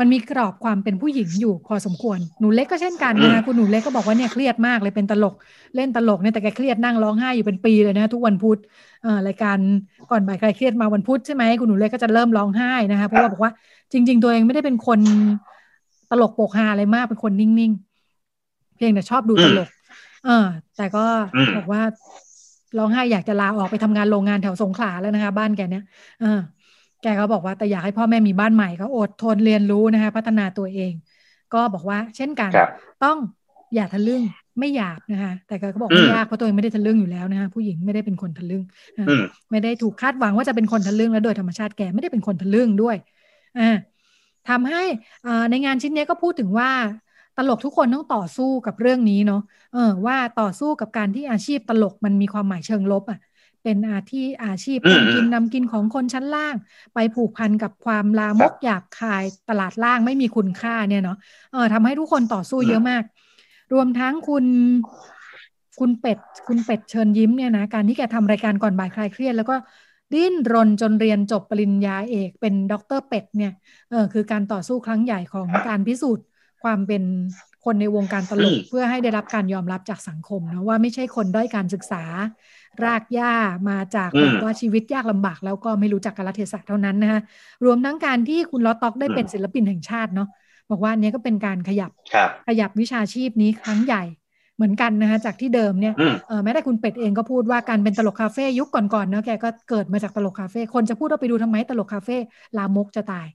[0.00, 5.34] มันมีกรอบความเป็นผู้หญิงอยู่พอสมควรหนูเล็กก็เช่นกันนะคุณหนูเล็กก็บอกว่าเนี่ยเครียดมากเลยเป็นตลก
[5.76, 8.58] เล่นตลกเนี่ยแต่แกเครียดนั่งร้องไห้อยู่เป็นปีเลยนะทุกวันพุธ
[9.26, 9.58] รายการ
[10.10, 13.52] ก่อนบ่ายใครเครียดมาวันพุธใช่ไหมคุณหนูเล็กก็จะเริ่มร้องไห้นะคะเพราะว่าบอกว่า
[13.92, 15.00] จริง ๆ ตัวเองไม่ได้เป็นคน
[16.10, 19.68] ตลกโปกฮาอะไรมากเป็นคนนิ่งๆ เพียงแต่ชอบดูตลก
[20.24, 21.04] เออ แต่ก็
[21.56, 21.82] บอกว่า
[22.78, 25.84] ร้องไห้อยากจะลาออกไปทำงานโรงงานแถวสงขลาแล้วนะคะ บ้านแกเนี้ย
[26.20, 26.38] เออ
[27.04, 30.92] แกก็บอกว่าแต่อยากให้พ่อแม่มีบ้านใหม่ก็อดทนเรียนรู้นะคะพัฒนาตัวเอง
[31.54, 32.50] ก็บอกว่าเช่นกัน
[33.04, 33.16] ต้อง
[33.74, 34.22] อย่าทะลึ่ง
[34.58, 38.62] ไม่อยากนะคะแต่ก็บอกไม่ยากเพราะตัวเองไม่ได้ทะลึ่งอยู่แล้วนะคะผู้หญิงไม่ได้เป็นคนทะลึ่ง
[39.50, 42.96] ไม่ได้ถูกคาดหวังว่าจะเป็นคนทะลึ่งแล้วโดยธรรมชาติแกไม่ได้เป็นคนทะลึ่งด้วย
[43.58, 43.76] อ่า
[44.48, 44.82] ทำให้
[45.50, 46.70] ในงานชิ้นนี้ก็พูดถึงว่า
[47.36, 53.18] ตลกทุกคนต้องต่อสู้กับเรื่องนี้เนาะเออว่าต่อสู้กับการที่อาชีพตลกมันมีความหมายเชิงลบอะ
[53.64, 56.54] เป็นอาที่อาชีพทำกินนำกินของคนชั้นล่าง
[56.94, 61.18] ไปผูกพันกับความลามกหยาบคายตลาดล่างไม่มีคุณค่าเนี่ยเนาะ
[61.52, 63.02] เออทำให้ทุกคนต่อสู้เยอะมาก
[63.72, 64.44] รวมทั้งคุณ
[65.80, 69.56] คุณเป็ดคุณเป็ดเชิญยิ้มเนี่ยนะการที่แกทำรายการก่อนบ่ายคลายเครียดแล้วก็
[70.14, 73.52] ดิ้นรนจนเรียนจบปริญญาเอกเป็นด็อกเตอร์เป็ดเนี่ย
[73.90, 76.24] เออคือการต่อสู้ครั้งใหญ่ของการพิสูจน์
[76.64, 77.02] ความเป็น
[77.64, 82.02] คนในวงการตลกเพื่อให้ได้รับการยอมรับจากสังคมนะว่าไม่ใช่คนด้อยการศึกษา
[82.84, 83.32] รากหญ้า
[83.68, 87.20] มาจากแบบว่าชีวิตยากลำบาก แล้วก็ไม่รู้จักกาลเทศะเท่านั้นนะคะ
[87.64, 90.28] รวมทั้งการที่คุณลอตต็อกได้เป็นศิลปินแห่งชาติเนาะ
[90.70, 91.90] บอกว่านี้ก็เป็นการขยับ
[92.48, 94.02] ขยับวิชาชีพนี้ครั้งใหญ่
[94.56, 95.94] เหมือนกันนะคะจากที่เดิมเนี่ย
[96.28, 102.16] เออแม้แต่คุณเป็ดเองก็พูดว่าการเป็นตลกคาเฟ่ยุคก่อนๆเนาะแกก็เกิดมาจากตลกคาเฟ่คนจะพูดว่าไปดูทำไมตลกคาเฟ่
[102.56, 103.26] ลามกจะตาย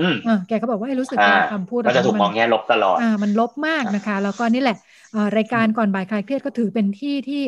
[0.00, 4.76] อืมแกก็บอกว่ารู้สึกว่าคำพูดมันจะถูกมองแง่ลบตลอดอ่ามันลบมากนะคะ แล้วก็นี่แหละ
[5.36, 7.42] รายการก่อนบ่ายคลายเครียดก็ถือเป็นที่ที่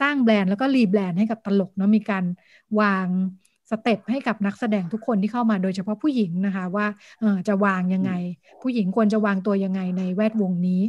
[0.00, 2.24] สร้างแบรนด์แล้วก็รีแบรนด์ให้กับตลกเนาะมีการ
[2.80, 3.06] วาง
[3.70, 6.86] สเต็ปให้กับนักแสดงทุกคนที่เข้ามาโดยเฉพาะผู้หญิงนะคะว่า
[7.48, 8.12] จะวางยังไง
[8.62, 10.82] ผู้หญิงควรจะวางตัวยังไงในแวดวงนี้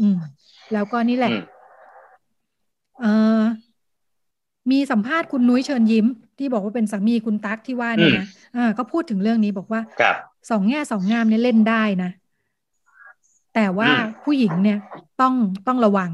[0.00, 0.18] อืม
[0.72, 1.32] แล้วก็นี่แหละ
[3.00, 3.06] เอ
[3.38, 3.40] อ
[4.70, 6.06] มีสัมภาษณ์คุณนุ้ยเชิญยิ้ม
[6.38, 9.80] ที่บอกว่าเป็นสามีคุณตั๊กที่ว่านี่นะอ่าก็พูดถึงเรื่องนี้บอกว่า
[10.50, 12.10] สองแง่สองงามเนี่ยเล่นได้นะ
[13.54, 13.90] แต่ว่า
[14.24, 14.78] ผู้หญิงเนี่ย
[15.20, 15.34] ต้อง
[15.66, 16.10] ต้องระวัง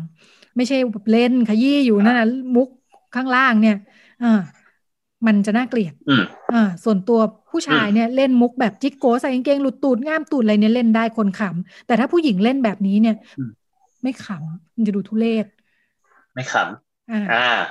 [0.61, 0.79] ไม่ใช่
[1.12, 2.68] เล่นขยี้อยู่นั่นนะมุก
[3.14, 3.77] ข้างล่างเนี่ย
[4.23, 4.40] อ่า
[5.27, 5.94] มันจะน่าเกลียด
[6.53, 7.18] อ่าส่วนตัว
[7.51, 13.16] ผู้ชายเนี่ยเล่นมุกแบบจิกโกใส่กางเกงหลุดตูดง่ามตูดอะไรเนี่ยเล่นได้คนขำแต่ถ้าผู้หญิงเล่นแบบนี้เนี่ย
[14.03, 15.46] ไม่ขำมันจะดูทุเรศ
[16.35, 17.20] ไม่ขำอ่า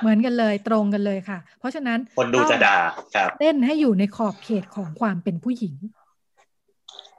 [0.00, 2.76] เหมือนกันเลยตรงกันเลยค่ะ เพราะฉะนั้นคนดูจะด่า
[3.14, 5.74] ครับเล่นให้อยู่ในขอบเขตของความเป็นผู้หญิง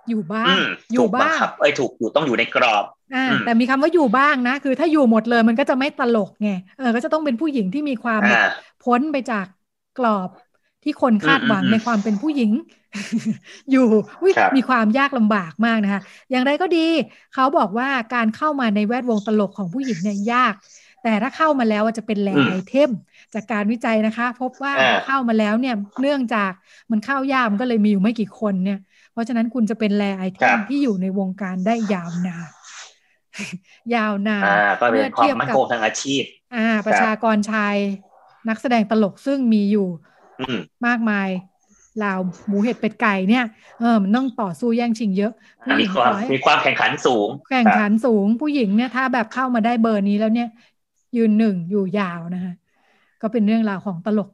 [0.10, 0.56] อยู่บ้าง
[0.94, 2.86] อยู่บ้างไอ้ถูกอยู่ต้องอยู่ในกรอบ
[3.16, 8.22] อ่าแต่มีคำว่าอยู่บ้างนะ คือถ้าอยู่หมดเลยมันก็จะไม่ตลกไงเออก็จะต้องเป็นผู้หญิงที่มีความ
[8.84, 9.46] พ้นไปจาก
[10.00, 10.30] กรอบ
[10.84, 12.52] ที่คนคาดหวังในความเป็นผู้หญิง
[13.72, 13.88] อยู่
[14.56, 16.88] มีความยากลำบากมากนะคะ อย่างไรก็ดี
[17.34, 20.54] เขาบอกว่าการเข้ามาในแวดวงตลกของผู้หญิงเนี่ยยาก
[21.04, 22.90] แต่ถ้าเข้ามาแล้วจะเป็นแหล่งไอเทม
[23.34, 24.74] จากการวิจัยนะคะ พบว่า
[25.06, 26.52] เข้ามาแล้วเนี่ยเนื่องจาก
[26.92, 28.78] มันเข้ายากมันก็เลยมีอยู่ไม่กี่คนเนี่ย
[29.12, 32.50] เพราะฉะนั้นคุณจะเป็นแหล่ไอเทมที่อยู่ในวงการได้ยาวนาน
[33.96, 34.46] ยาวนาน
[34.92, 36.24] เมื่อเทียบกับทางอาชีพ
[36.56, 37.76] อ่า ประชากรชาย
[38.50, 39.88] นักแสดงตลกซึ่งมีอยู่
[40.88, 41.30] มากมาย
[42.04, 43.46] ลาวหมูเห็ดเป็ดไก่เนี่ย
[43.80, 45.32] เออมันต้องต่อสู้แย่งชิงเยอะ
[45.82, 50.50] มีความมีความแข่งขันสูง แข่งขันสูงผู้หญิงเนี่ยถ้าแบบเข้ามาได้เบอร์นี้แล้วเนี่ย
[51.18, 52.54] ยืนหนึ่งอยู่ยาวนะคะ
[53.22, 54.30] ก็เป็นเรื่องราวของตลก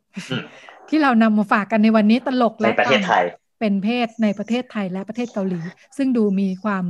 [0.89, 3.23] ที่เรานำมาฝากกันในวันนี้ตลกและประเทศไทย
[3.59, 5.61] เป็นเพศในประเทศไทยและประเทศเกาหลี
[5.97, 6.83] ซึ่งดูมีความ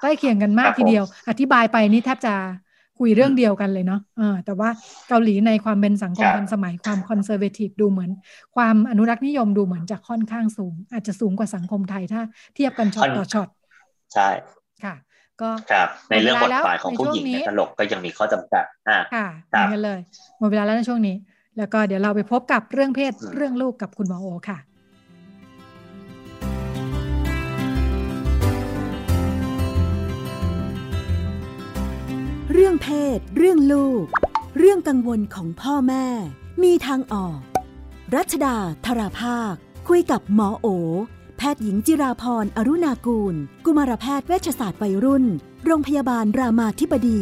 [0.00, 2.34] ใกล้เคียงกันมากทีเดียว อธิบายไปนี่แทบจะ
[2.98, 4.68] คุยเรื่องเดียวกันเลยเนาะเออแต่ว่า
[5.08, 8.10] เกาหลีในความเป็นสังคมครับทันสมัยความ conservative ดูเหมือน
[8.56, 12.20] ความอนุรักษ์นิยมดูเหมือนจะค่อนข้างสูง อาจจะสูงกว่าสังคมไทยถ้า
[12.54, 13.48] เทียบกันช็อตต่อช็อต
[14.14, 14.28] ใช่
[14.84, 14.94] ค่ะ
[15.40, 20.00] ก็ครับในเรื่องหมบดทเวลาบาทของแล้วผู้หญิงในช่วงนี้ในตลกก็ยังมีข้อจำกัดอ่าค่ะครับเหมือนกันเลย
[20.38, 21.16] หมดเวลาแล้วในช่วงนี้
[21.58, 24.58] แล้วก็เดี๋ยวเราไปพบกับเรื่องเพศอืมเรื่องลูกกับคุณหมอโอค่ะ
[32.58, 34.04] เรื่องเพศ เรื่องลูก
[34.58, 36.06] เรื่องกังวลของพ่อแม่
[36.62, 37.38] มีทางออก
[38.16, 39.54] รัชดาธราภาค
[39.88, 40.66] คุยกับหมอโอ
[41.38, 43.34] แพทย์หญิงจิราพรอรุณากูล
[43.64, 45.24] กุมารแพทย์เวชศาสตร์วัยรุ่น
[45.64, 47.20] โรงพยาบาลรามาธิบดี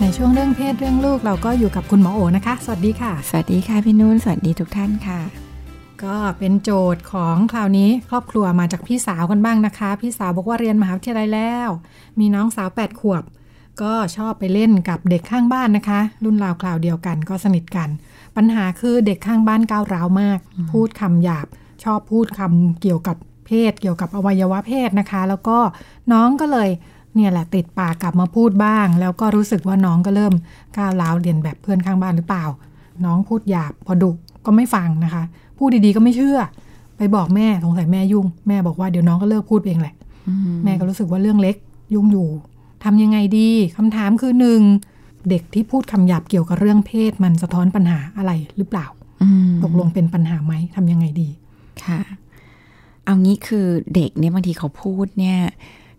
[0.00, 5.47] ในช่วงเรื่องเพศเรื่องลูกเราก็อยู่กับคุณหมอโอนะคะ สวัสดีค่ะ สวัสดีค่ะพี่นุ่น สวัสดีทุกท่านค่ะ
[6.04, 11.68] ก็เป็นโจทย์ของคราวนี้ครอบครัวมาจากพี่สาวกันบ้างนะคะ พี่สาวบอกว่าเรียนมหาวิทยาลัยแล้ว
[12.18, 13.22] มีน้องสาว 8 ขวบ
[13.82, 17.88] ก็ชอบไปเล่นกับเด็กข้างบ้านนะคะ รุ่นราวคราวเดียวกันก็สนิทกัน
[18.36, 20.38] ปัญหาคือเด็กข้างบ้านก้าวร้าวมาก
[20.72, 21.46] พูดคำหยาบ
[21.84, 25.58] ชอบพูดคำเกี่ยวกับเพศ เกี่ยวกับอวัยวะเพศนะคะ แล้วก็
[26.12, 26.68] น้องก็เลย
[27.14, 30.34] เนี่ยแหละติดปากกลับมาพูดบ้าง แล้วก็รู้สึกว่าน้องก็เริ่ม
[30.76, 32.44] ก้าวร้าวเรียนแบบเพื่อนข้างบ้านหรือเปล่า
[33.04, 34.10] น้องพูดหยาบพอดุ
[34.44, 35.24] ก็ไม่ฟังนะคะ
[35.58, 36.38] พูดดีๆก็ไม่เชื่อ
[36.96, 39.94] ไปบอกแม่สงสัยแม่ยุ่ง แม่บอกว่าเดี๋ยวน้องก็เลิกพูดเองแหละ
[40.64, 41.56] แม่ก็รู้สึกว่าเรื่องเล็ก
[41.94, 42.28] ยุ่งอยู่
[42.84, 44.60] ทำยังไงดีคำถามคือหนึ่ง
[45.30, 48.86] เด็กที่พูดคำหยาบเกี่ยวกับเรื่องเพศมันสะท้อนปัญหาอะไรหรือเปล่า
[49.22, 51.28] อืมตกลงเป็นปัญหาไหมทำยังไงดี
[51.84, 52.00] ค่ะ
[53.04, 55.38] เอางี้คือเด็กเนี่ยบางทีเขาพูดเนี่ย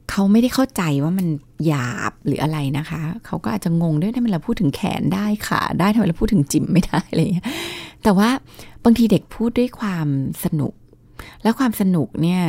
[0.10, 1.28] เขาไม่ได้เข้าใจว่ามัน
[1.68, 7.48] หยาบหรืออะไรนะคะ เขาก็อาจจะงงด้วยทำไมเราพูดถึงแขนได้ขาได้ทำไมเราพูดถึงจิ๋มไม่ได้อะไรอย่างเงี้ย
[8.04, 8.30] แต่ว่า
[8.86, 10.08] บางทีเด็กพูดด้วยความ
[10.44, 10.74] สนุก
[11.44, 12.42] แล้วความสนุกเนี่ย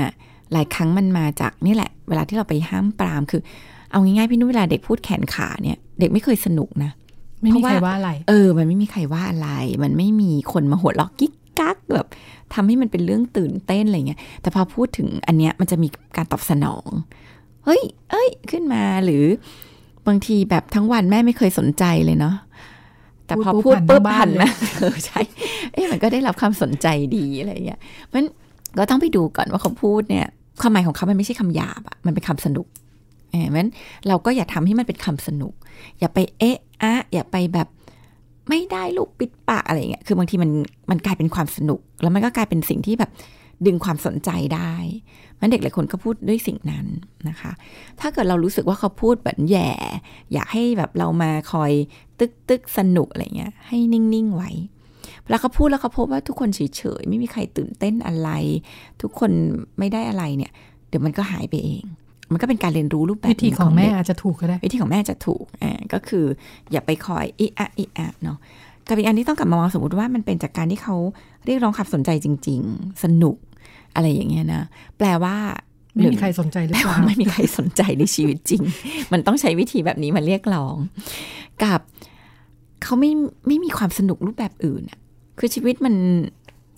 [0.53, 3.41] หลายครั้งมันมาจากนี่แหละ เวลาที่เราไปห้ามปรามคือ
[3.91, 6.91] เอาง่ายๆพี่นุ่นเวลาเด็กพูดแขนขาเนี่ย เด็กไม่เคยสนุกนะ
[7.41, 9.49] ไม่มีเพราะว่าใครว่าอะไร เออ มันไม่มีใครว่าอะไร
[9.83, 12.07] มันไม่มีคนมาหัวเราะกิ๊กกักแบบ
[12.55, 16.91] ทำให้มันเป็นเรื่องตื่นเต้นอะไรเงี้ย แต่พอพูดถึงอันเนี้ยมันจะมีการตอบสนอง
[17.65, 19.25] เฮ้ย เอ้ย ขึ้นมาหรือ
[20.07, 22.35] บางทีแบบทั้งวันแม่ไม่เคยสนใจเลยเนาะ
[23.31, 24.51] แต่พอพูพูดดปุ๊ปุ๊บบหัหันนทั้งบ้านเลยนะ
[24.81, 25.21] เออใช่
[25.73, 27.81] เอ้ยมันก็ได้รับความสนใจดีอะไรเงี้ย
[28.15, 28.25] มัน
[28.79, 30.27] ก็ต้องไปดูก่อนว่าเขาพูดเนี่ย
[30.61, 32.67] ความหมายของเขามันไม่ใช่คำหยาบอะมันเป็นคำสนุก
[33.31, 33.71] เออมัน
[34.09, 35.55] เราก็อย่าทำให้มันเป็นคำสนุก
[35.99, 37.69] อย่าไปเอ๊ะอะอย่าไปแบบ
[38.49, 40.51] ไม่ได้ลูกปิดปากอะไรอย่างเงี้ยคือบางทีมัน
[40.91, 43.11] มันกลายเป็นความสนุก แล้วมันก็กลายเป็นสิ่งที่แบบ
[43.67, 44.75] ดึงความสนใจได้
[45.41, 46.87] มันเด็กหลายคนก็พูดด้วยสิ่งนั้น
[47.29, 47.53] นะคะ
[48.01, 49.71] ถ้าเกิดเรารู้สึกว่าเขาพูดแบบแย่
[50.33, 51.73] อยากให้แบบเรามาคอย
[52.19, 54.51] ตึกตึกสนุกอะไรเงี้ย ให้นิ่ง ๆ ไว้
[55.23, 58.31] เวลาเขาพูดแล้วเขาพบว่าทุกคนเฉย ๆ ไม่มีใครตื่นเต้นอะไร
[59.03, 59.31] ทุกคน
[59.79, 60.53] ไม่ได้อะไรเนี่ย
[60.89, 61.85] เดี๋ยวมันก็หายไปเอง
[62.33, 66.25] มันก็เป็นการเรียนรู้รูปแบบวิธีของแม่เด็กอาจจะถูกก็ได้ วิธีของแม่จะถูกอ่าก็คือ
[66.73, 68.39] อย่าไปคอยอิอะอิอะเนาะ
[68.89, 70.97] กับอีกอันที่ต้องกลับมามองสมมติว่ามันเป็นจากการที่เขา
[71.45, 73.37] เรียกร้องความสนใจจริง ๆ สนุก
[73.95, 74.63] อะไรอย่างเงี้ยนะ
[74.99, 75.37] แปลว่า
[75.95, 78.63] ไม่มีใครสนใจหรือแปลเปล่าว่าไม่มีใครสนใจในชีวิตจริง
[79.13, 80.77] มันต้องใช้วิธีแบบนี้มาเรียกร้อง
[81.65, 81.81] กับ
[82.83, 83.11] เขาไม่
[83.47, 84.99] ไม่มีความสนุกรูปแบบอื่นอะ
[85.39, 85.95] คือชีวิตมัน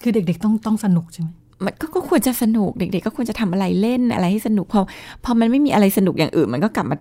[0.02, 1.28] คือเด็กๆต้องต้องสนุกใช่ไหม
[1.64, 4.80] มันก็ก็ควรจะสนุกเด็ก ๆ ก็ควรจะทำอะไรเล่นอะไรให้สนุกพอ
[5.24, 6.96] พอมันไม่มีอะไรสนุกอย่างอื่น มันก็กลับมา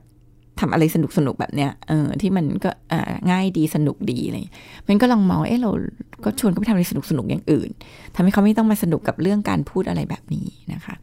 [0.62, 4.58] ทำอะไรสนุกสนุกแบบเนี้ยเออที่มันก็อ่าง่ายดีสนุกดีอะไรอย่างเงี้ย
[4.88, 5.72] มันก็ลองมองเออเรา
[6.24, 7.70] ก็ชวนเขาไปทำอะไรสนุกสนุกอย่างอื่น
[8.16, 10.96] ทำให้เขาไม่ต้องมาสนุกกับเรื่องการพูดอะไรแบบนี้นะคะ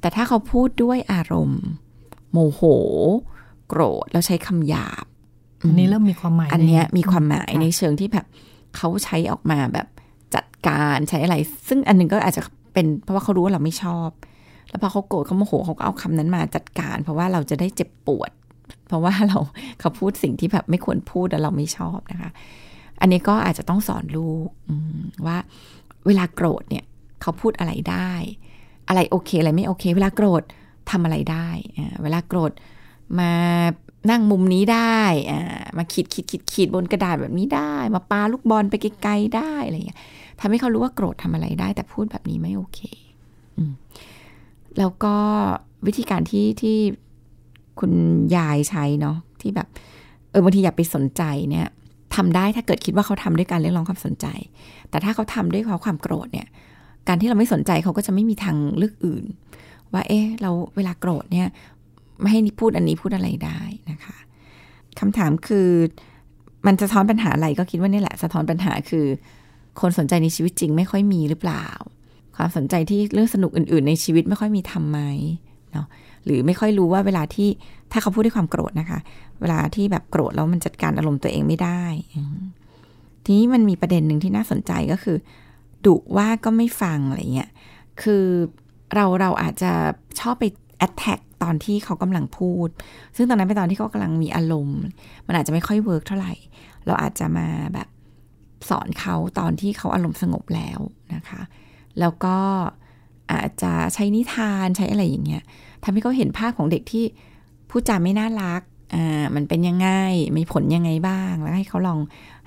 [0.00, 1.62] แต่ถ้าเขาพูดด้วยอารมณ์
[2.32, 2.60] โมโห
[3.68, 5.04] โกรธแล้วใช้คำหยาบ
[5.68, 8.26] อันนี้เริ่มมีความหมาย อันเนี้ยใมีความหมายค่ะในเชิงที่แบบ
[8.76, 9.86] เขาใช้ออกมาแบบ
[10.34, 11.36] จัดการใช้อะไร
[11.68, 14.10] ซึ่งอันหนึงก็อาจจะเป็นเพราะว่าเขารู้ว่าเราไม่ชอบ
[14.68, 18.30] แล้วพอเขาโกรธเขาโมโหเขาก็เอาคำนั้นมาจัดการ เพราะว่าเราจะได้เจ็บปวด
[18.86, 19.38] เพราะว่าเรา
[19.80, 22.30] เขาพูดสิ่งที่แบบไม่ควรพูดแล้วเราไม่ชอบนะคะ
[23.00, 24.48] อันนี้ก็อาจจะต้องสอนลูก
[25.26, 25.36] ว่า
[26.06, 26.84] เวลาโกรธเนี่ย
[27.22, 28.10] เขาพูดอะไรได้
[28.88, 30.42] อะไรโอเคอะไรไม่โอเค เวลาโกรธ
[30.90, 31.48] ทำอะไรได้
[32.02, 32.52] เวลาโกรธ
[33.18, 33.32] มา
[34.10, 35.00] นั่งมุมนี้ได้
[35.76, 39.98] มาขีดขีดขีดขีดบนกระดาษแบบนี้ได้ มาปาลูกบอลไปไกลๆได้อะไรอย่างเงี้ย
[40.40, 42.80] ทำให้เขารู้ว่าโกรธทำอะไรได้ แต่พูดแบบนี้ไม่โอเค
[43.58, 43.60] อ
[44.78, 45.14] แล้วก็
[45.86, 46.78] วิธีการที่ที่
[47.80, 47.92] คุณ
[48.36, 49.68] ยายใช้เนาะที่แบบ
[50.30, 51.66] เออบางทีอย่าไปสนใจเนี่ย
[52.16, 54.26] ทำได้ถ้าเกิดคิดว่าเขาทำด้วยการเรียกร้องความสนใจ
[54.90, 56.46] แต่ถ้าเขาทำด้วยเพราความโกรธเนี่ย
[57.08, 59.24] การที่เราไม่สนใจเขาก็จะไม่มีทางเลือกอื่น
[59.92, 61.48] ว่า เอ๊ะเราเวลาโกรธเนี่ย
[62.20, 63.60] ไม่ให้พูดอันนี้พูดอะไรได้
[63.90, 64.16] นะคะ
[64.98, 65.68] คำถามคือ
[66.66, 69.06] มันสะท้อนปัญหาอะไรก็คิดว่านี่แหละ สะท้อนปัญหาคือ
[69.80, 71.66] คนสนใจในชีวิตจริงไม่ค่อยมีหรือเปล่า
[72.36, 75.00] ความสนใจที่เรื่องสนุกอื่น ๆ ในชีวิตไม่ค่อยมีทำไหม
[75.72, 75.86] เนาะ
[76.24, 77.48] หรือไม่ค่อยรู้ว่าเวลาที่
[77.92, 78.98] ถ้าเขาพูดด้วยความโกรธนะคะ
[79.40, 81.82] เวลาที่แบบโกรธแล้วมันจัดการอารมณ์ตัวเองไม่ได้
[83.24, 85.16] ทีนี้มันมีประเด็นหนึ่งที่น่าสนใจก็คือ
[85.86, 87.50] ดุว่าก็ไม่ฟังอะไรเงี้ย
[88.02, 88.24] คือ
[88.94, 89.72] เราเราอาจจะ
[90.20, 90.44] ชอบไป
[90.86, 92.68] attack ตอนที่เขากำลังพูด
[93.16, 94.80] ซึ่งตอนนั้นเป็นตอนที่เขากำลังมีอารมณ์
[95.26, 96.34] มันอาจจะไม่ค่อย work เท่าไหร่
[96.86, 97.88] เราอาจจะมาแบบ
[98.68, 100.80] สอนเขาตอนที่เขาอารมณ์สงบแล้ว
[101.14, 101.40] นะคะ
[102.00, 102.36] แล้วก็
[103.32, 105.44] อาจจะใช้นิทานใช้อะไรอย่างเงี้ย
[105.84, 107.04] ทำให้เขาเห็นภาพของเด็กที่
[107.70, 108.62] พูดจาไม่น่ารัก
[108.94, 109.88] อ่ามันเป็นยังไง
[110.36, 111.98] มีผลยังไงบ้าง แล้วให้เขาลอง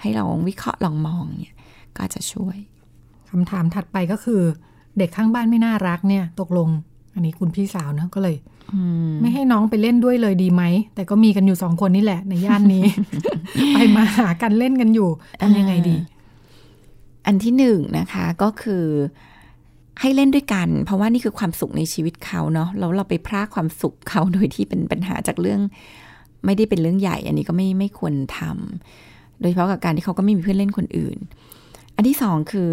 [0.01, 1.55] ให้ลองวิเคราะห์ลองมองเนี่ย
[1.95, 2.57] ก็อาจจะช่วย
[3.29, 4.41] คำถามถัดไปก็คือ
[4.97, 6.69] เด็กข้างบ้านไม่น่ารักเนี่ยตกลง
[7.13, 8.35] อันนี้คุณพี่สาวนะก็เลย
[8.73, 8.79] อื
[9.09, 10.63] มไม่ให้น้องไปเล่นด้วยเลยดีไหม
[10.95, 12.83] แต่ก็มีกันอยู่สองคนนี่แหละในย่านนี้
[13.73, 15.09] ไปมาหากันเล่นกันอยู่
[15.41, 15.95] ทำยังไงดี
[17.25, 18.85] อันที่หนึ่งนะคะก็คือ
[20.01, 25.61] ให้เล่นด้วยกัน เพราะว่านี่คือความสุขในชีวิตเขาเนาะแล้วเราไปพรากความสุขเขาโดยที่เป็นปัญหาจากเรื่อง
[26.45, 31.17] ไม่ได้เป็นเรื่องใหญ่ อันนี้ก็ไม่ไม่ควรทำโดยเฉพาะกับการที่เขาก็ไม่มีเพื่อนเล่นคนอื่น
[31.95, 32.71] อันที่สองคือ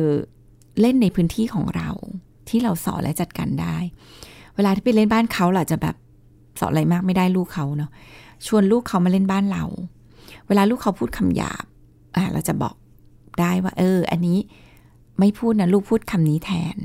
[0.81, 1.91] เล่นในพื้นที่ของเรา
[2.49, 3.77] ที่เราสอนและจัดการได้
[4.57, 5.97] เวลาที่ไปเล่นบ้านเขาเราจะแบบ
[6.61, 7.91] สอนอะไรมากไม่ได้ลูกเขาเนาะ
[8.47, 9.65] ชวนลูกเขามาเล่นบ้านเรา
[10.49, 11.65] เวลาลูกเขาพูดคำหยาบ
[12.17, 12.75] อ่าเราจะบอก
[13.41, 14.39] ได้ว่า เออ อันนี้
[15.21, 16.77] ไม่พูดนะลูกพูดคำนี้แทน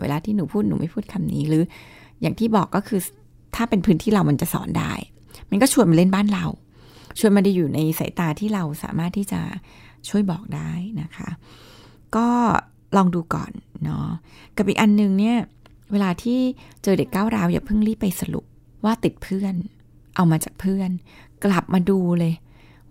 [0.00, 1.62] เวลาที่หนูพูดหนูไม่พูดคำนี้หรือ
[2.20, 3.00] อย่างที่บอกก็คือ
[3.56, 4.92] ถ้าเป็นพื้นที่เรามันจะสอนได้
[5.50, 6.46] มันก็ชวนมาเล่นบ้านเรา
[7.18, 9.40] ชวนมาได้อยู่ในสายตาที่เราสามารถที่จะ
[10.08, 10.70] ช่วยบอกได้
[11.00, 11.28] นะคะ
[12.16, 12.28] ก็
[12.96, 13.52] ลองดูก่อน
[13.84, 14.06] เนาะ
[14.56, 15.36] กับอีกอันหนึงเนี่ย
[15.92, 16.38] เวลาที่
[16.82, 18.44] เจอเด็กก้าวร้าวอย่าเพิ่งรีบไปสรุป
[18.84, 19.54] ว่าติดเพื่อน
[20.16, 20.90] เอามาจากเพื่อน
[21.44, 22.34] กลับมาดูเลย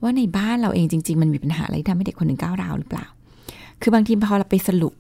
[0.01, 3.05] ว่าในบ้านเราเองจริง ๆ มันมีปัญหาอะไรที่ทำให้เด็กคนหนึ่งก้าวร้าวหรือเปล่า
[3.83, 4.93] คือบางทีพอเราไปสรุป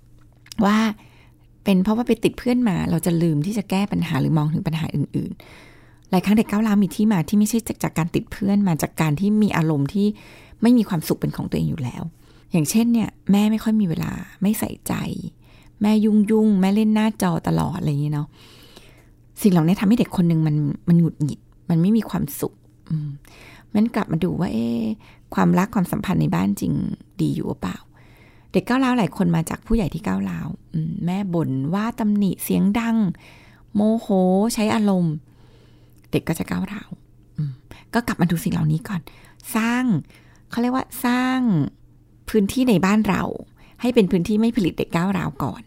[0.65, 0.77] ว่า
[1.63, 10.07] เป็นเพราะว่าไปติดเพื่อนมา เราจะลืมที่จะแก้ปัญหาหรือมองถึงปัญหาอื่นๆ หลายครั้งเด็กก้าวร้าวมีที่มาที่ไม่ใช่จากจากการติดเพื่อนมาจากการที่มีอารมณ์ที่
[10.61, 12.03] ไม่มีความสุขเป็นของตัวเองอยู่แล้ว
[12.51, 14.11] อย่างเช่นเนี่ยแม่ไม่ค่อยมีเวลา
[14.41, 14.93] ไม่ใส่ใจ
[15.81, 18.27] แม่ยุ่งยุ่งแม่เล่นหน้าจอตลอดอะไรอย่างเงี้ยเนาะ
[19.41, 20.55] สิ่งเหล่านี้ทำให้เด็กคนหนึ่งมัน
[20.89, 22.53] มันหงุดหงิด มันไม่มีความสุข
[22.89, 23.09] อืม
[23.75, 24.67] มันกลับมาดูว่า เอ๊
[25.35, 26.73] ความรักความสัมพันธ์ในบ้านจริง
[27.21, 27.77] ดีอยู่หรือเปล่า
[28.53, 30.47] เด็กก้าวร้าวหลายคนมาจากผู้ใหญ่ที่ก้าวร้าว
[31.05, 32.97] แม่บ่นว่าตำหนิเสียงดัง
[33.75, 34.07] โมโห
[34.53, 35.15] ใช้อารมณ์
[36.11, 36.89] เด็กก็จะก้าวร้าว
[37.93, 39.01] ก็กลับมาดูสิ่งเหล่านี้ก่อน
[39.55, 39.83] สร้าง
[40.49, 41.39] เขาเรียกว่าสร้าง
[42.29, 43.23] พื้นที่ในบ้านเรา
[43.81, 45.61] ให้เป็นพื้นที่ไม่ผลิตเด็กก้าวร้าวก่อน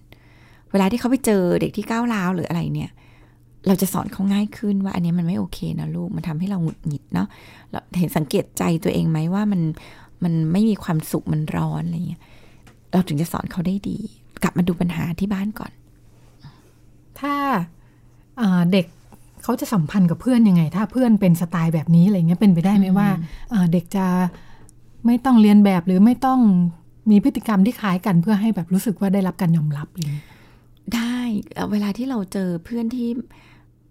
[0.70, 2.90] เวลาที่เขาไปเจอเด็กที่ก้าวร้าวหรืออะไรเนี่ย
[3.66, 7.28] เราจะสอนเขาง่ายขึ้นว่า อันนี้มันไม่โอเคนะลูกมันทำให้เราหงุดหงิดเนาะ
[7.70, 9.60] เราเห็นสังเกตใจตัวเองไหมว่ามัน
[10.24, 12.22] มันไม่มีความสุขมันร้อนอะไรอย่างเงี้ย
[12.92, 13.96] เราถึงจะสอนเขาได้ดี
[14.42, 15.72] กลับมาดูปัญหาที่บ้านก่อน
[17.20, 17.34] ถ้า
[18.38, 18.86] เอ่อเด็ก
[19.42, 23.08] เขาจะสัมพันธ์กับเพื่อนยังไง ถ้าเพื่อนเป็นสไตล์แบบนี้อะไรเงี้ยเป็นไปได้ไหมว่า
[23.50, 24.06] เอ่อเด็กจะ
[25.06, 26.40] ไม่ต้องเรียนแบบหรือไม่ต้อง
[27.10, 30.26] มีพฤติกรรมที่คล้ายกันเพื่อให้แบบรู้สึกว่าได้รับการยอมรับอะไรเงี้ย
[30.94, 31.16] ได้
[31.54, 33.08] เอ่อเวลาที่เราเจอเพื่อนที่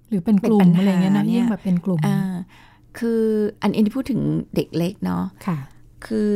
[0.10, 2.36] หรือเป็นกลุ่เป็นมปัญหาอะไรเงี้ยนะเนี่ยยิ่งแบบเป็นกลุ่มอ่า
[3.00, 3.22] คือ
[3.62, 4.22] อันอันที่พูดถึง
[4.56, 5.58] เด็กเล็กเนาะค่ะ
[6.06, 6.32] คือ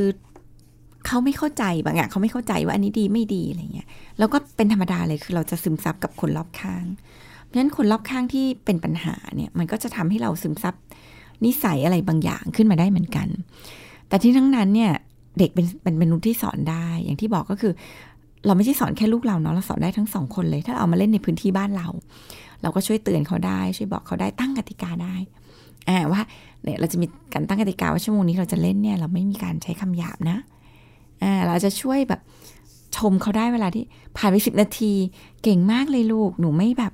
[1.06, 3.88] เขาไม่เข้าใจบางอย่างเขาไม่เข้าใจว่าอันนี้ดีไม่ดีอะไรเงี้ย
[4.18, 6.86] แล้วก็เป็นธรรมดาเลยคือเราจะซึมซับกับคนรอบข้าง
[7.43, 10.76] เพราะฉะนั้นคนรอบข้างที่เป็นปัญหาเนี่ยมันก็จะทำให้เราซึมซับ
[11.45, 13.28] นิสัยอะไรบางอย่างขึ้นมาได้เหมือนกัน
[14.08, 14.91] แต่ที่ทั้งนั้นเนี่ย
[15.39, 17.74] เด็กเป็นเป็นมนุษย์ที่สอนได้ อย่างที่บอกก็คือ
[18.45, 21.88] เราไม่ใช่สอนแค่ลูกเราเนาะเราสอนได้ทั้งสองคนเลย ถ้าเอามาเล่นในพื้นที่บ้านเรา
[22.62, 25.16] เราก็ช่วยเตือนเขาได้ช่วยบอกเขาได้ตั้งกติกาได้
[25.89, 26.22] อ่าว่า
[26.64, 30.38] เนี่ยเราจะมีการตั้งกติกาว่าชั่วโมงนี้เราจะเล่นเนี่ยเราไม่มีการใช้คำหยาบนะ
[31.24, 32.22] อ่าเราจะช่วยแบบ
[32.97, 33.84] ชมเขาได้เวลาที่
[34.17, 34.93] ผ่านไปสิบนาที
[35.43, 36.93] เก่งมากเลยลูกหนูไม่แบบ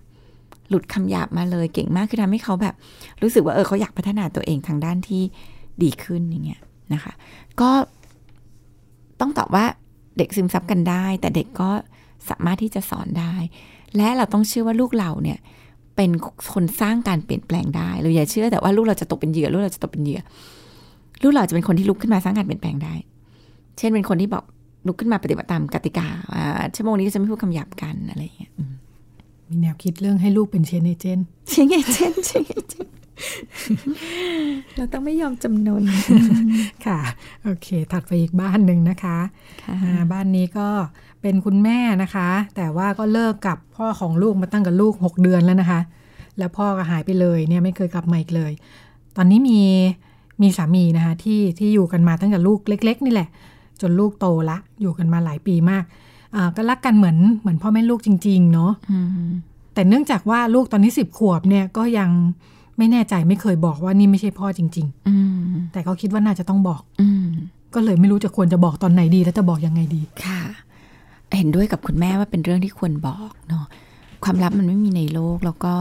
[0.69, 2.76] หลุดคำหยาบมาเลยเก่งมากคือทำให้เขาแบบ
[3.21, 5.21] รู้สึกว่าเออเขาอยากพัฒนาตัวเองทางด้านที่
[5.84, 6.61] ดีขึ้นอย่างเงี้ย
[6.93, 7.13] นะคะ
[7.61, 7.69] ก็
[9.19, 9.65] ต้องตอบว่า
[10.17, 11.69] เด็กซึมซับกันได้ แต่เด็กก็
[12.30, 13.34] สามารถที่จะสอนได้
[13.95, 15.39] และเราต้องเชื่อว่าลูกเราเนี่ย
[15.95, 16.11] เป็น
[16.53, 20.21] คนสร้างการเปลี่ยนแปลงได้เราอย่าเชื่อแต่ว่าลูกเราจะตกเป็นเหยื่อลูกเราจะตกเป็นเหยื่อ
[21.23, 22.93] ลูกเราจะเป็นคนที่ลุกขึ้นมาสร้างการเปลี่ยนแปลงได้
[23.78, 24.43] เช่นเป็นคนที่บอก
[24.88, 28.73] ลุกขึ้นมาปฏิบัติตามกติกาอ่าชั่วโมงนี้จะไม่พูดคำหยาบกันอะไรอย่างเงี้ยอืม
[29.49, 32.88] มีแนวคิดเรื่องให้ลูกเป็นเชนเอเจนต์ใช่ไงเช่นใช่ไงเช่น
[34.76, 35.84] เราต้องไม่ยอมจำนน
[36.86, 36.99] ค่ะ
[37.43, 39.17] โอเค ถัดไปอีกบ้านหนึ่งนะคะ
[39.63, 40.67] ค่ะอ่าบ้านนี้ก็
[41.21, 45.80] เป็นคุณแม่นะคะ แต่ว่าก็เลิกกับพ่อของลูกมาตั้งกับลูก 6 เดือนแล้วนะคะ
[46.38, 48.51] แล้วพ่อก็หายไปเลยเนี่ยไม่เคยกลับมาอีกเลย
[49.15, 49.59] ตอนนี้มี
[50.41, 53.30] มีสามีนะคะที่ที่อยู่กันมาตั้งแต่ลูกเล็ก ๆ นี่แหละ
[53.82, 55.84] จนลูกโตละ อยู่กันมาหลายปีมาก
[56.36, 59.30] อ่าก็รักกันเหมือนเหมือนพ่อแม่ลูกจริง ๆ เนาะอืม
[59.73, 62.09] แต่เนื่องจากว่าลูกตอนนี้สิบขวบเนี่ยก็ยัง
[62.78, 67.28] ไม่แน่ใจไม่เคยบอกว่านี่ไม่ใช่พ่อจริงอืมๆแต่เขาคิดว่าน่าจะต้องบอก อืม
[67.73, 70.39] ก็เลยไม่รู้จะควรจะบอกตอนไหนดี แล้วจะบอกยังไงดีค่ะ
[71.38, 73.65] เห็นด้วยกับคุณแม่ว่าเป็นเรื่องที่ควรบอกเนาะ
[74.23, 75.73] ความลับมันไม่มีในโลกแล้วก็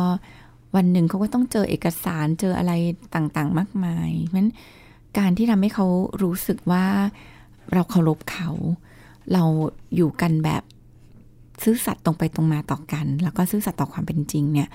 [0.76, 2.72] วันหนึ่งเขาก็ต้องเจอเอกสารเจออะไร
[3.14, 4.50] ต่างๆ มากมายเพราะฉะนั้น
[5.18, 5.86] การที่ทำให้เขา
[6.22, 6.84] รู้สึกว่า
[7.72, 8.50] เราเคารพเขา
[9.32, 9.42] เรา
[9.96, 10.62] อยู่กันแบบ
[11.62, 14.68] ซื่อสัตย์ตรงไปตรงมาต่อกัน แล้วก็ซื่อสัตย์ต่อความเป็นจริงเนี่ย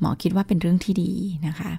[0.00, 1.10] หมอคิดว่าเป็นเรื่องที่ดี
[1.46, 1.72] นะคะ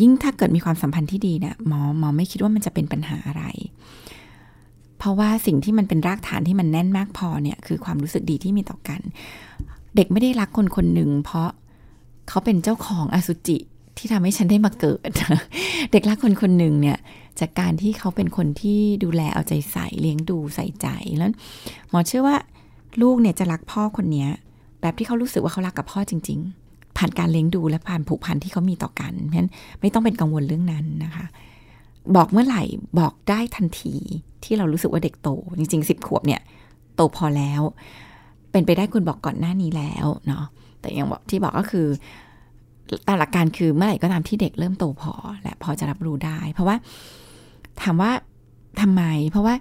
[0.00, 3.44] ยิ่งถ้าเกิดมีความสัมพันธ์ที่ดีเนี่ยหมอหมอไม่คิดว่ามันจะเป็นปัญหาอะไร
[4.98, 9.00] เพราะว่าสิ่งที่มันเป็นรากฐานที่มันแน่นมากพอเนี่ยคือความรู้สึกดีที่มีต่อกัน
[9.96, 11.48] เด็กไม่ได้รักคนคนหนึ่ง เพราะ
[12.28, 13.58] เขาเป็นเจ้าของอสุจิ
[13.96, 15.10] ที่ทำให้ฉันได้มาเกิด
[15.92, 16.98] เด็กรักคนคนหนึ่งเนี่ย
[17.40, 20.86] จากการที่เขาเป็นคนที่ดูแลเอาใจใส่เลี้ยงดูใส่ใจ
[21.16, 21.30] แล้ว
[21.90, 22.36] หมอเชื่อว่า
[23.02, 24.28] ลูกเนี่ยจะรักพ่อคนเนี้ย
[24.80, 26.38] แบบที่เขารู้สึกว่าเขารักกับพ่อจริง
[26.68, 31.26] ๆ ผ่านการเลี้ยงดูและผ่านผูกพันที่เขามีต่อกันเพราะฉะนั้นไม่ต้องเป็นกังวลเรื่องนั้นนะคะ
[32.16, 32.62] บอกเมื่อไหร่
[32.98, 33.94] บอกได้ทันที
[34.44, 35.28] ที่เรารู้สึกว่าเด็กโต
[35.58, 36.40] จริงๆสิบขวบเนี่ย
[36.96, 37.62] โตพอแล้ว
[38.52, 40.44] เป็นไปได้คุณบอกก่อนหน้านี้แล้วเนาะ
[40.80, 41.86] แต่อย่างบอกที่บอกก็คือ
[43.06, 45.12] ตามหลักการคือเมื่อไหร่ก็ตามที่เด็กเริ่มโตพอ
[45.42, 46.76] และพอจะรับรู้ได้ เพราะว่า
[47.82, 48.10] ถามว่า
[48.80, 49.54] ทำไม เพราะว่า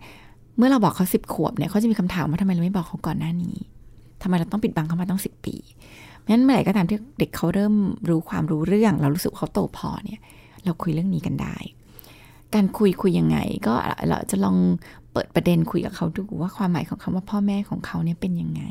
[0.57, 3.55] เมื่อเราบอกเขาสิบขวบเนี่ยเขาจะมีคำถามว่าทำไมเราไม่บอกเขาก่อนหน้านี้
[4.21, 5.55] ทำไมเราต้องปิดบังเขามาต้องสิบปี
[6.29, 7.73] งั้นเมื่อไหร่ก็ตามที่เด็กเขาเริ่ม
[8.09, 10.21] รู้ความรู้เรื่อง เรารู้สึกเขาโตพอเนี่ย
[10.65, 11.55] เราคุยเรื่องนี้กันได้
[12.53, 13.73] การคุยคุยยังไง ก็
[14.07, 14.57] เราจะลอง
[15.11, 18.63] เปิดประเด็นคุยกับเขาดูว่าความหมายของคำว่าพ่อแม่ของเขาเนี่ยเป็นยังไง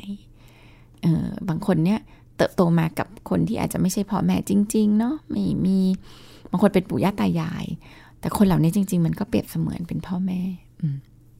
[1.01, 1.99] เออบางคนเนี่ย
[2.37, 5.79] เติบโตมากับคนที่อาจจะไม่ใช่พ่อแม่จริง ๆ เนาะไม่มี
[6.49, 7.65] บางคนเป็นปู่ย่าตายาย
[8.21, 10.39] แต่คนเหล่านี้จริง ๆ มันก็เปรียบเสมือนเป็นพ่อแม่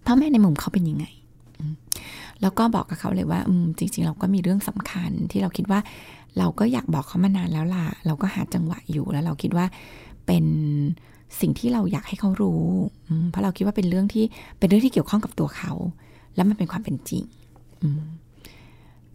[0.07, 1.05] พ่อแม่ในมุมเขาเป็นยังไง
[2.41, 3.39] แล้วก็บอกกับเขาเลยว่า
[3.77, 5.79] จริง ๆ เราก็มีเรื่องสำคัญที่เราคิดว่า
[6.37, 9.65] เราก็อยากบอกเขามานานแล้วล่ะ เราก็หาจังหวะอยู่แล้วเราคิดว่า
[10.25, 10.45] เป็น
[11.41, 12.65] สิ่งที่เราอยากให้เขารู้
[13.31, 14.25] เพราะเราคิดว่าเป็นเรื่องที่
[14.59, 15.71] เป็นเรื่องที่เกี่ยวข้องกับตัวเขา
[16.35, 17.23] แล้วมันเป็นความเป็นจริง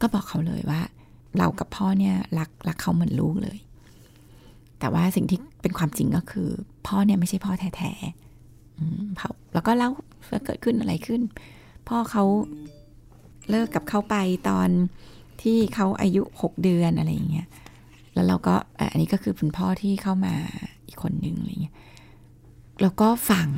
[0.00, 0.80] ก็บอกเขาเลยว่า
[1.38, 3.58] เรากับพ่อเนี่ยรักรักเขาเหมือนลูกเลย
[4.84, 6.48] แต่ว่าสิ่งที่เป็นความจริงก็คือ
[6.86, 9.90] พ่อเนี่ยไม่ใช่พ่อแท้ๆเขาแล้วก็เล่า
[10.30, 11.20] ว่าเกิดขึ้นอะไรขึ้น
[11.88, 12.24] พ่อเขา
[13.50, 14.16] เลิกกับเขาไป
[14.48, 14.68] ตอน
[15.42, 17.48] ที่เขาอายุหกเดือนอะไรอย่างเงี้ย
[18.14, 20.34] แล้วเราก็อะอันนี้ก็คือเป็นพ่อที่เข้ามา
[20.86, 21.74] อีกคนหนึ่งอะไรเงี้ย
[22.82, 23.48] แล้วก็ฟัง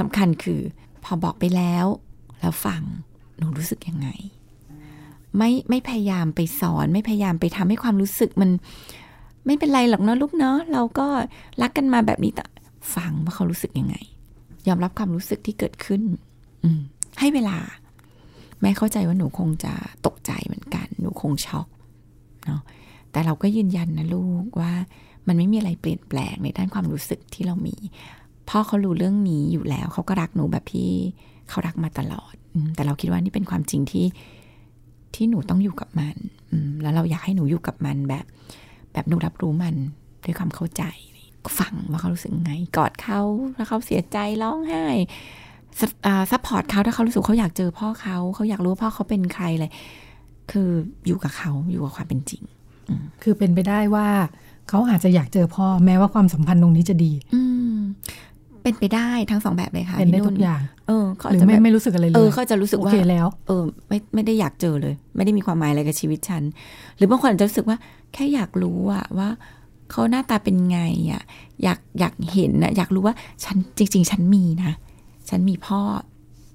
[0.00, 0.60] สำคัญคือ
[1.04, 1.86] พอบอกไปแล้ว
[2.40, 2.82] แล้วฟัง
[3.36, 4.08] หนูรู้สึกยังไง
[5.36, 8.50] ไม่ไม่พยายามไปสอน ไม่พยายามไปทำให้ความรู้สึกมัน
[9.48, 11.06] ไม่เป็นไรหรอกเนาะลูกเนาะเราก็
[11.62, 12.44] รักกันมาแบบนี้แต่
[12.94, 13.96] ฟังว่าเขารู้สึกยังไง
[14.68, 16.02] ยอมรับความรู้สึกที่เกิดขึ้น
[16.64, 16.80] อืม
[17.20, 17.56] ให้เวลา
[18.60, 19.72] แม่เข้าใจว่าหนูคงจะ
[20.06, 21.66] ตกใจเหมือนกัน หนูคงช็อก
[22.46, 22.60] เนาะ
[23.12, 24.72] แต่เราก็ยืนยันนะลูกว่า
[25.26, 27.76] มันไม่มีอะไรเปลี่ยนแปลงในด้านความรู้สึกที่เรามี
[28.48, 30.90] พ่อเขารู้เรื่องนี้อยู่แล้ว เขาก็รักหนูแบบที่
[31.48, 32.34] เขารักมาตลอด
[32.74, 34.06] แต่เราคิดว่านี่เป็นความจริงที่
[35.14, 36.16] ที่หนูต้องอยู่กับมัน
[36.82, 38.24] แล้วเราอยากให้หนูอยู่กับมันแบบ
[38.98, 39.74] แบบหนูรับรู้มัน
[40.24, 40.82] ด้วยความเข้าใจ
[41.58, 43.20] ฟังว่าเขารู้สึกไง กอดเขา
[43.56, 44.84] แล้วเขาเสียใจร้องไห้
[46.30, 49.70] support เขาถ้าเขารู้สึกเขาอยากเจอพ่อเขาเขาอยากรู้ว่าพ่อเขาเป็นใครเลย
[50.50, 50.70] คือ
[51.06, 52.42] อยู่กับเขาอยู่กับความเป็นจริง
[53.22, 54.08] คือเป็นไปได้ว่า
[54.68, 57.42] เขาอาจจะอยากเจอพ่อแม้ว่าความสัมพันธ์ตรงนี้จะดี อื
[57.74, 57.78] ม
[58.62, 66.42] เป็นไปได้ทั้งสองแบบเลยค่ะเป็นได้พี่ทุกอย่าง เออเขาหรือจะไม่แบบไม่รู้สึกอะไรเลย เออเขาจะรู้สึกว่าโอเคแล้ว เออ ไม่ไม่ได้อยากเจอเลย ไม่ได้มีความหมายอะไรกับชีวิตฉัน
[66.96, 67.78] หรือบางคนอาจจะรู้สึกว่า
[68.14, 69.28] แค่อยากรู้อะว่า
[69.90, 70.80] เขาหน้าตาเป็นไง
[71.12, 71.22] อะ
[71.62, 74.72] อยากอยากเห็นนะอยากรู้ว่าฉันจริง ๆ ฉันมีนะ
[75.28, 75.80] ฉันมีพ่อ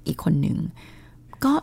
[0.07, 0.57] อีกคนหนึ่ง
[1.43, 1.53] ก็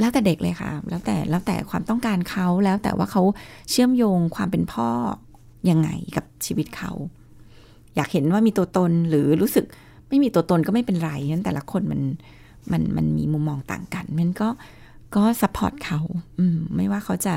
[0.00, 3.22] แล้วแต่เด็กเลยค่ะ แล้วแต่แล้วแต่ความต้องการเขาแล้วแต่ว่าเขา
[3.70, 4.88] เชื่อมโยงความเป็นพ่อ
[5.70, 6.90] ยังไงกับชีวิตเขา
[7.96, 9.64] อยากเห็นว่ามีตัวตนหรือรู้สึก
[10.10, 12.00] ไม่มีตัวตนก็ไม่เป็นไรนั้นแต่ละคนมัน
[12.72, 14.48] มันมันมีมุมมองต่างกันมันก็
[15.14, 16.00] ก็ support เขา
[16.38, 17.34] อืม ไม่ว่าเขาจะ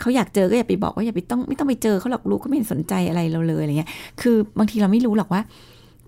[0.00, 5.40] เขาอยากเจอก็อย่าไปบอกว่าอย่าไปต้องไม่ต้องไปเจอเขาหรอกลูกก็ไม่เห็นสนใจอะไรเราเลยอะไรเงี้ย คือบางทีเราไม่รู้หรอกว่า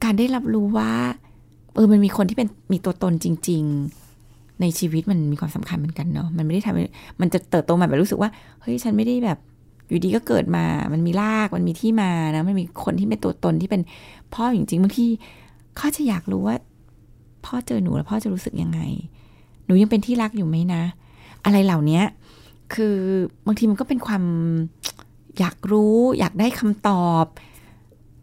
[0.04, 0.90] การได้รับรู้ว่า
[1.74, 3.62] เออมันมีคนที่เป็นมีตัวตนจริง
[4.12, 8.30] ๆ ในชีวิตมันมีความสำคัญเหมือนกันเนาะมันไม่ได้ทำมันจะเติบโตมาแบบรู้สึกว่า
[8.60, 9.38] เฮ้ยฉันไม่ได้แบบ
[9.88, 13.82] อยู่ดีก็เกิดมา มันมีราก มันมีที่มานะ มันมีคนที่เป็นตัวตนที่เป็น
[14.34, 15.06] พ่อจริงๆบางที
[15.76, 16.56] เขาจะอยากรู้ว่า
[17.44, 18.80] พ่อเจอหนูแล้วพ่อจะรู้สึกยังไง
[19.66, 20.82] หนูยังเป็นที่รักอยู่ไหมนะ
[21.44, 22.00] อะไรเหล่านี้
[22.74, 22.96] คือ
[23.46, 24.24] บางทีมันก็เป็นความ
[25.38, 27.24] อยากรู้ อยากได้คำตอบ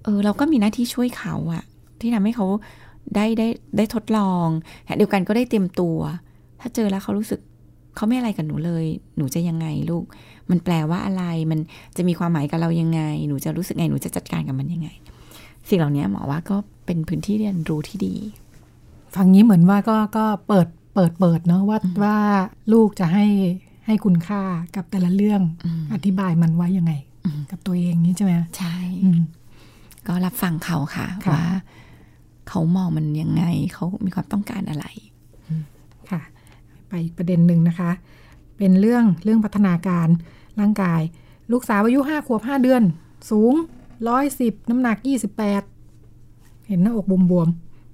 [0.04, 1.64] เออเราก็มีหน้าที่ช่วยเขาอะ
[2.00, 2.46] ที่ทำให้เขา
[3.16, 3.48] ได้ได้
[3.78, 4.48] ได้ทดลอง
[4.98, 5.98] เดียวกันก็ได้เตรียมตัว
[6.60, 7.40] ถ้าเจอแล้วเขารู้สึก
[7.96, 8.86] เขาไม่อะไรกับหนูเลย
[9.18, 10.04] หนูจะยังไงลูก
[10.50, 11.60] มันแปลว่าอะไร มัน
[11.98, 14.90] จะมีความหมายกับเรายังไง หนูจะรู้สึกไง หนูจะจัดการกับมันยังไง
[15.70, 16.58] สิ่งเหล่านี้หมอว่าก็
[16.90, 18.16] เป็นพื้นที่เรียนรู้ที่ดี
[19.16, 22.18] ฟังนี้เหมือนว่าก็ก็เปิดเปิดเปิดเนาะว่าว่า
[22.74, 23.26] ลูกจะให้
[23.86, 24.42] ให้คุณค่า
[24.76, 26.94] กับแต่ละเรื่องอืมอธิบายมันไว้ยังไง
[27.26, 29.22] อืมกับตัวเองนี้ใช่ไหมใช่อืม
[30.08, 31.46] ก็รับฟังเขาค่ะค่ะว่า
[32.50, 34.86] เขามองมันยังไง เขามีความต้องการอะไร
[36.12, 36.22] ค่ะ
[36.88, 37.92] ไปอีกประเด็นหนึ่งนะคะ
[38.58, 40.08] เป็นเรื่องเรื่องพัฒนาการ
[40.60, 41.02] ร่างกาย
[41.52, 42.84] ลูกสาวอายุห้าขวบห้าเดือน
[43.30, 43.54] สูง
[44.08, 45.64] ร้อยสิบน้ำหนักยี่สิบแปด
[46.70, 47.50] เห็นหน้าอกบวม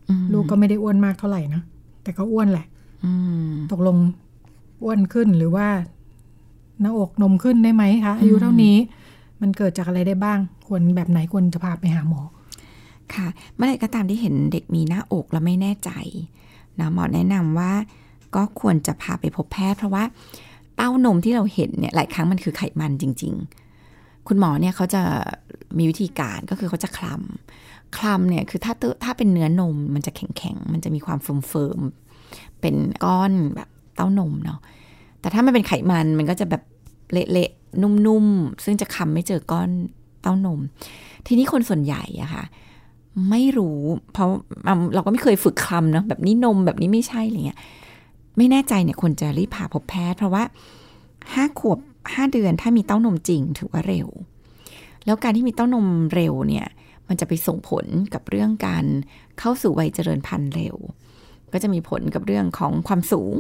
[0.10, 1.62] อืมๆลูกก็ไม่ได้อ้วนมากเท่าไหร่นะ
[2.04, 2.66] แต่ก็อ้วนแหละ
[3.06, 3.12] อื
[3.50, 3.98] มตกลง
[4.84, 5.68] อ้วนขึ้นหรือว่า
[6.82, 8.76] หน้าอกนมขึ้นได้ไหมคะอายุเท่านี้
[9.42, 12.22] มันเกิดจากอะไรได้บ้าง ควรแบบไหนควรจะพาไปหาหมอ
[13.14, 15.92] ค่ะเมื่อไหร่ก็ตามที่เห็นเด็กมีหน้าอกแล้วไม่แน่ใจ
[16.80, 17.72] นะหมอแนะนำว่า
[18.36, 20.04] ก็ควรจะพาไปพบแพทย์เพราะว่า
[20.76, 23.34] เต้านมที่เราเห็นเนี่ยหลายครั้งมันคือไขมันจริง
[23.82, 25.02] ๆ คุณหมอเนี่ยเขาจะ
[25.78, 34.60] มีวิธีการก็คือเขาจะคลำ คลำเนี่ยคือถ้าเตถ้าเป็นเนื้อนมมันจะแข็งๆ มันจะมีความเฟิร์มๆ เป็นก้อนแบบเต้านมเนาะ
[35.20, 36.64] แต่ถ้ามันเป็นไขมันมันก็จะแบบ
[37.12, 39.70] เละๆ นุ่มๆ ซึ่งจะคำไม่เจอก้อน
[40.22, 40.60] เต้านม
[41.28, 42.44] ทีนี้คนส่วนใหญ่อะค่ะ
[43.30, 43.80] ไม่รู้
[44.14, 44.30] เพราะ
[44.94, 47.60] เราก็ไม่เคยฝึกคำเนาะแบบนี้นมแบบนี้ไม่ใช่อะไรเงี้ย
[48.38, 50.44] ไม่แน่ใจเนี่ยควรจะรีบพาพบแพทย์ เพราะว่า
[51.34, 51.80] ห้าขวบ
[52.14, 54.08] ห้าเดือนถ้ามีเต้านมจริงถือว่าเร็ว
[55.06, 56.68] แล้วการที่มีเต้านมเร็วเนี่ย
[57.10, 58.86] มันจะไปส่งผลกับเรื่องการ
[59.40, 60.76] เข้าสู่วัยเจริญพันธุ์เร็ว
[61.54, 63.36] ก็จะมีผลกับเรื่องของความสูง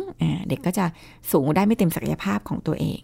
[0.50, 0.86] เด็กก็จะ
[1.32, 3.02] สูงได้ไม่เต็มศักยภาพของตัวเอง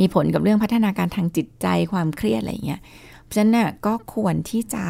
[0.00, 2.80] มีผลกับเรื่องพัฒนาการทางจิตใจความเครียดอะไรเงี้ย
[3.22, 4.84] เพราะฉะนั้นน่ะก็ควรที่จะ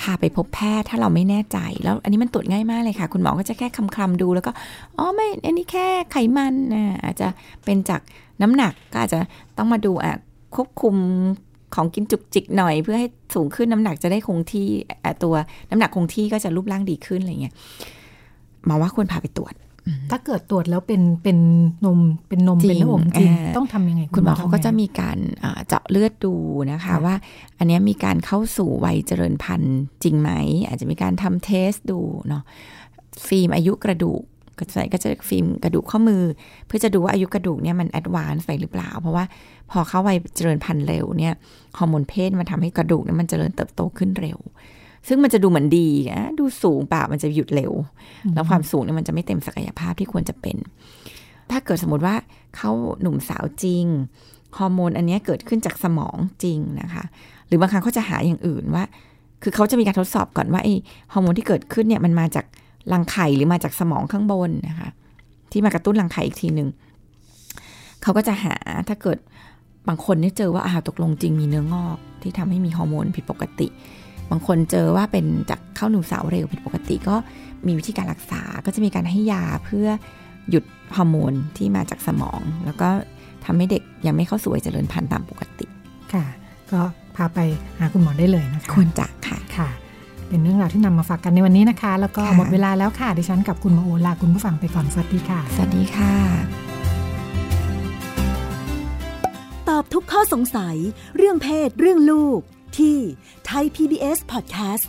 [0.00, 4.52] พาไปพบแพทย์ถ้าเราไม่แน่ใจ แล้วอันนี้มันตรวจง่ายมากเลยค่ะ คุณหมอก็จะแค่คำคำๆดูแล้วก็
[4.96, 7.28] อ๋อไม่อันนี้แค่ไขมันนะอาจจะ
[7.64, 8.00] เป็นจาก
[8.42, 9.20] น้ำหนักก็อาจจะ
[9.58, 10.14] ต้องมาดูอะ
[10.54, 10.94] ควบคุม
[11.74, 14.66] ของกินจุกจิกหน่อย เพื่อให้สูงขึ้นน้ำหนักจะได้คงที่
[15.04, 15.34] อะตัว
[15.70, 17.54] น้ำหนักคงที่ก็จะรูปร่างดีขึ้นอะไรเงี้ย
[18.64, 19.54] หมอว่าควรพาไปตรวจ
[20.10, 21.38] ถ้าเกิดตรวจแล้วเป็นเป็น
[21.84, 26.34] นมเป็นนมจริงเป็นหน้าอกจริงอ่าต้องทำยังไง คุณหมอทำเขาก็ไงจะมีการอ่าเจาะเลือดดู
[26.72, 27.14] นะคะค่ะว่า
[27.58, 30.30] อันเนี้ยมีการเข้าสู่วัยเจริญพันธุ์จริงไหม
[30.66, 32.42] อาจจะมีการทำ test ดูเนาะ
[33.26, 34.22] ฟิล์มอายุกระดูก
[34.58, 36.22] ก็จะก็จะฟิล์มกระดูกข้อมือ
[36.66, 39.24] เพื่อจะดูว่าอายุกระดูกเนี่ยมัน advance ไปหรือเปล่า เพราะว่า
[39.70, 41.34] พอเข้าวัยเจริญพันธุ์เร็วเนี่ย
[41.78, 44.38] ฮอร์โมนเพศมันทำให้กระดูกเนี่ยมันเจริญเติบโตขึ้นเร็ว
[45.08, 47.72] ซึ่งมันจะดูเหมือนดีนะดูสูงแต่ว่ามันจะหยุดเร็ว
[48.34, 50.56] แล้วความสูงเนี่ยมันจะไม่เต็มศักยภาพที่ควรจะเป็น
[51.50, 52.14] ถ้าเกิดสมมติว่า
[52.56, 52.70] เขา
[53.02, 53.86] หนุ่มสาวจริง
[54.58, 57.04] ฮอร์โมนอันเนี้ยเกิดขึ้นจากสมองจริงนะคะ
[57.46, 58.84] หรือบางครั้งเขาจะหาอย่างอื่นว่า
[59.42, 60.74] คือเขาจะมีการทดสอบก่อนว่าไอ้
[61.12, 62.44] ฮอร์โมนที่เกิดขึ้นเนี่ยมันมาจาก
[62.92, 64.90] รังไข่หรือมาจากสมองข้างบนนะคะ
[65.52, 66.68] ที่มากระตุ้นรังไข่อีกทีหนึ่ง
[68.02, 68.54] เขาก็จะหา
[68.88, 69.18] ถ้าเกิด
[69.88, 73.68] บางคนเนี่ยเจอว่าอ้าวตกลงจริงมีเนื้องอก ที่ทำให้มีฮอร์โมนผิดปกติ
[74.30, 77.16] บางคนเจอว่าเป็นจากเข้าหนุ่มสาวเร็วผิดปกติก็
[77.66, 79.88] มีวิธีการรักษาก็จะมีการให้ยาเพื่อ
[80.50, 80.64] หยุด
[80.96, 82.88] ฮอร์โมนที่มาจากสมอง แล้วก็
[83.44, 85.66] ทำให้เด็กยังไม่เข้าสู่วัยเจริญพันธุ์ตามปกติ
[86.12, 86.24] ค่ะ
[86.72, 86.80] ก็
[87.16, 87.38] พาไป
[87.78, 89.68] หาคุณหมอได้เลยนะคะควรจะค่ะค่ะ
[90.28, 96.14] เป็นเรื่องราวที่นำมาฝากกันในวันนี้นะคะ แล้วก็ค่ะหมดเวลาแล้วค่ะ ดิฉันกับคุณหมอโอลาคุณผู้ฟังไปก่อนสวัสดีค่ะ สวัสดีค่ะ
[99.68, 100.76] ตอบทุกข้อสงสัย
[101.16, 102.40] เรื่องเพศ เรื่องลูก
[102.78, 102.96] ที่
[103.46, 104.84] ไทย PBS Podcast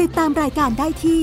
[0.00, 1.22] ติดตามรายการได้ที่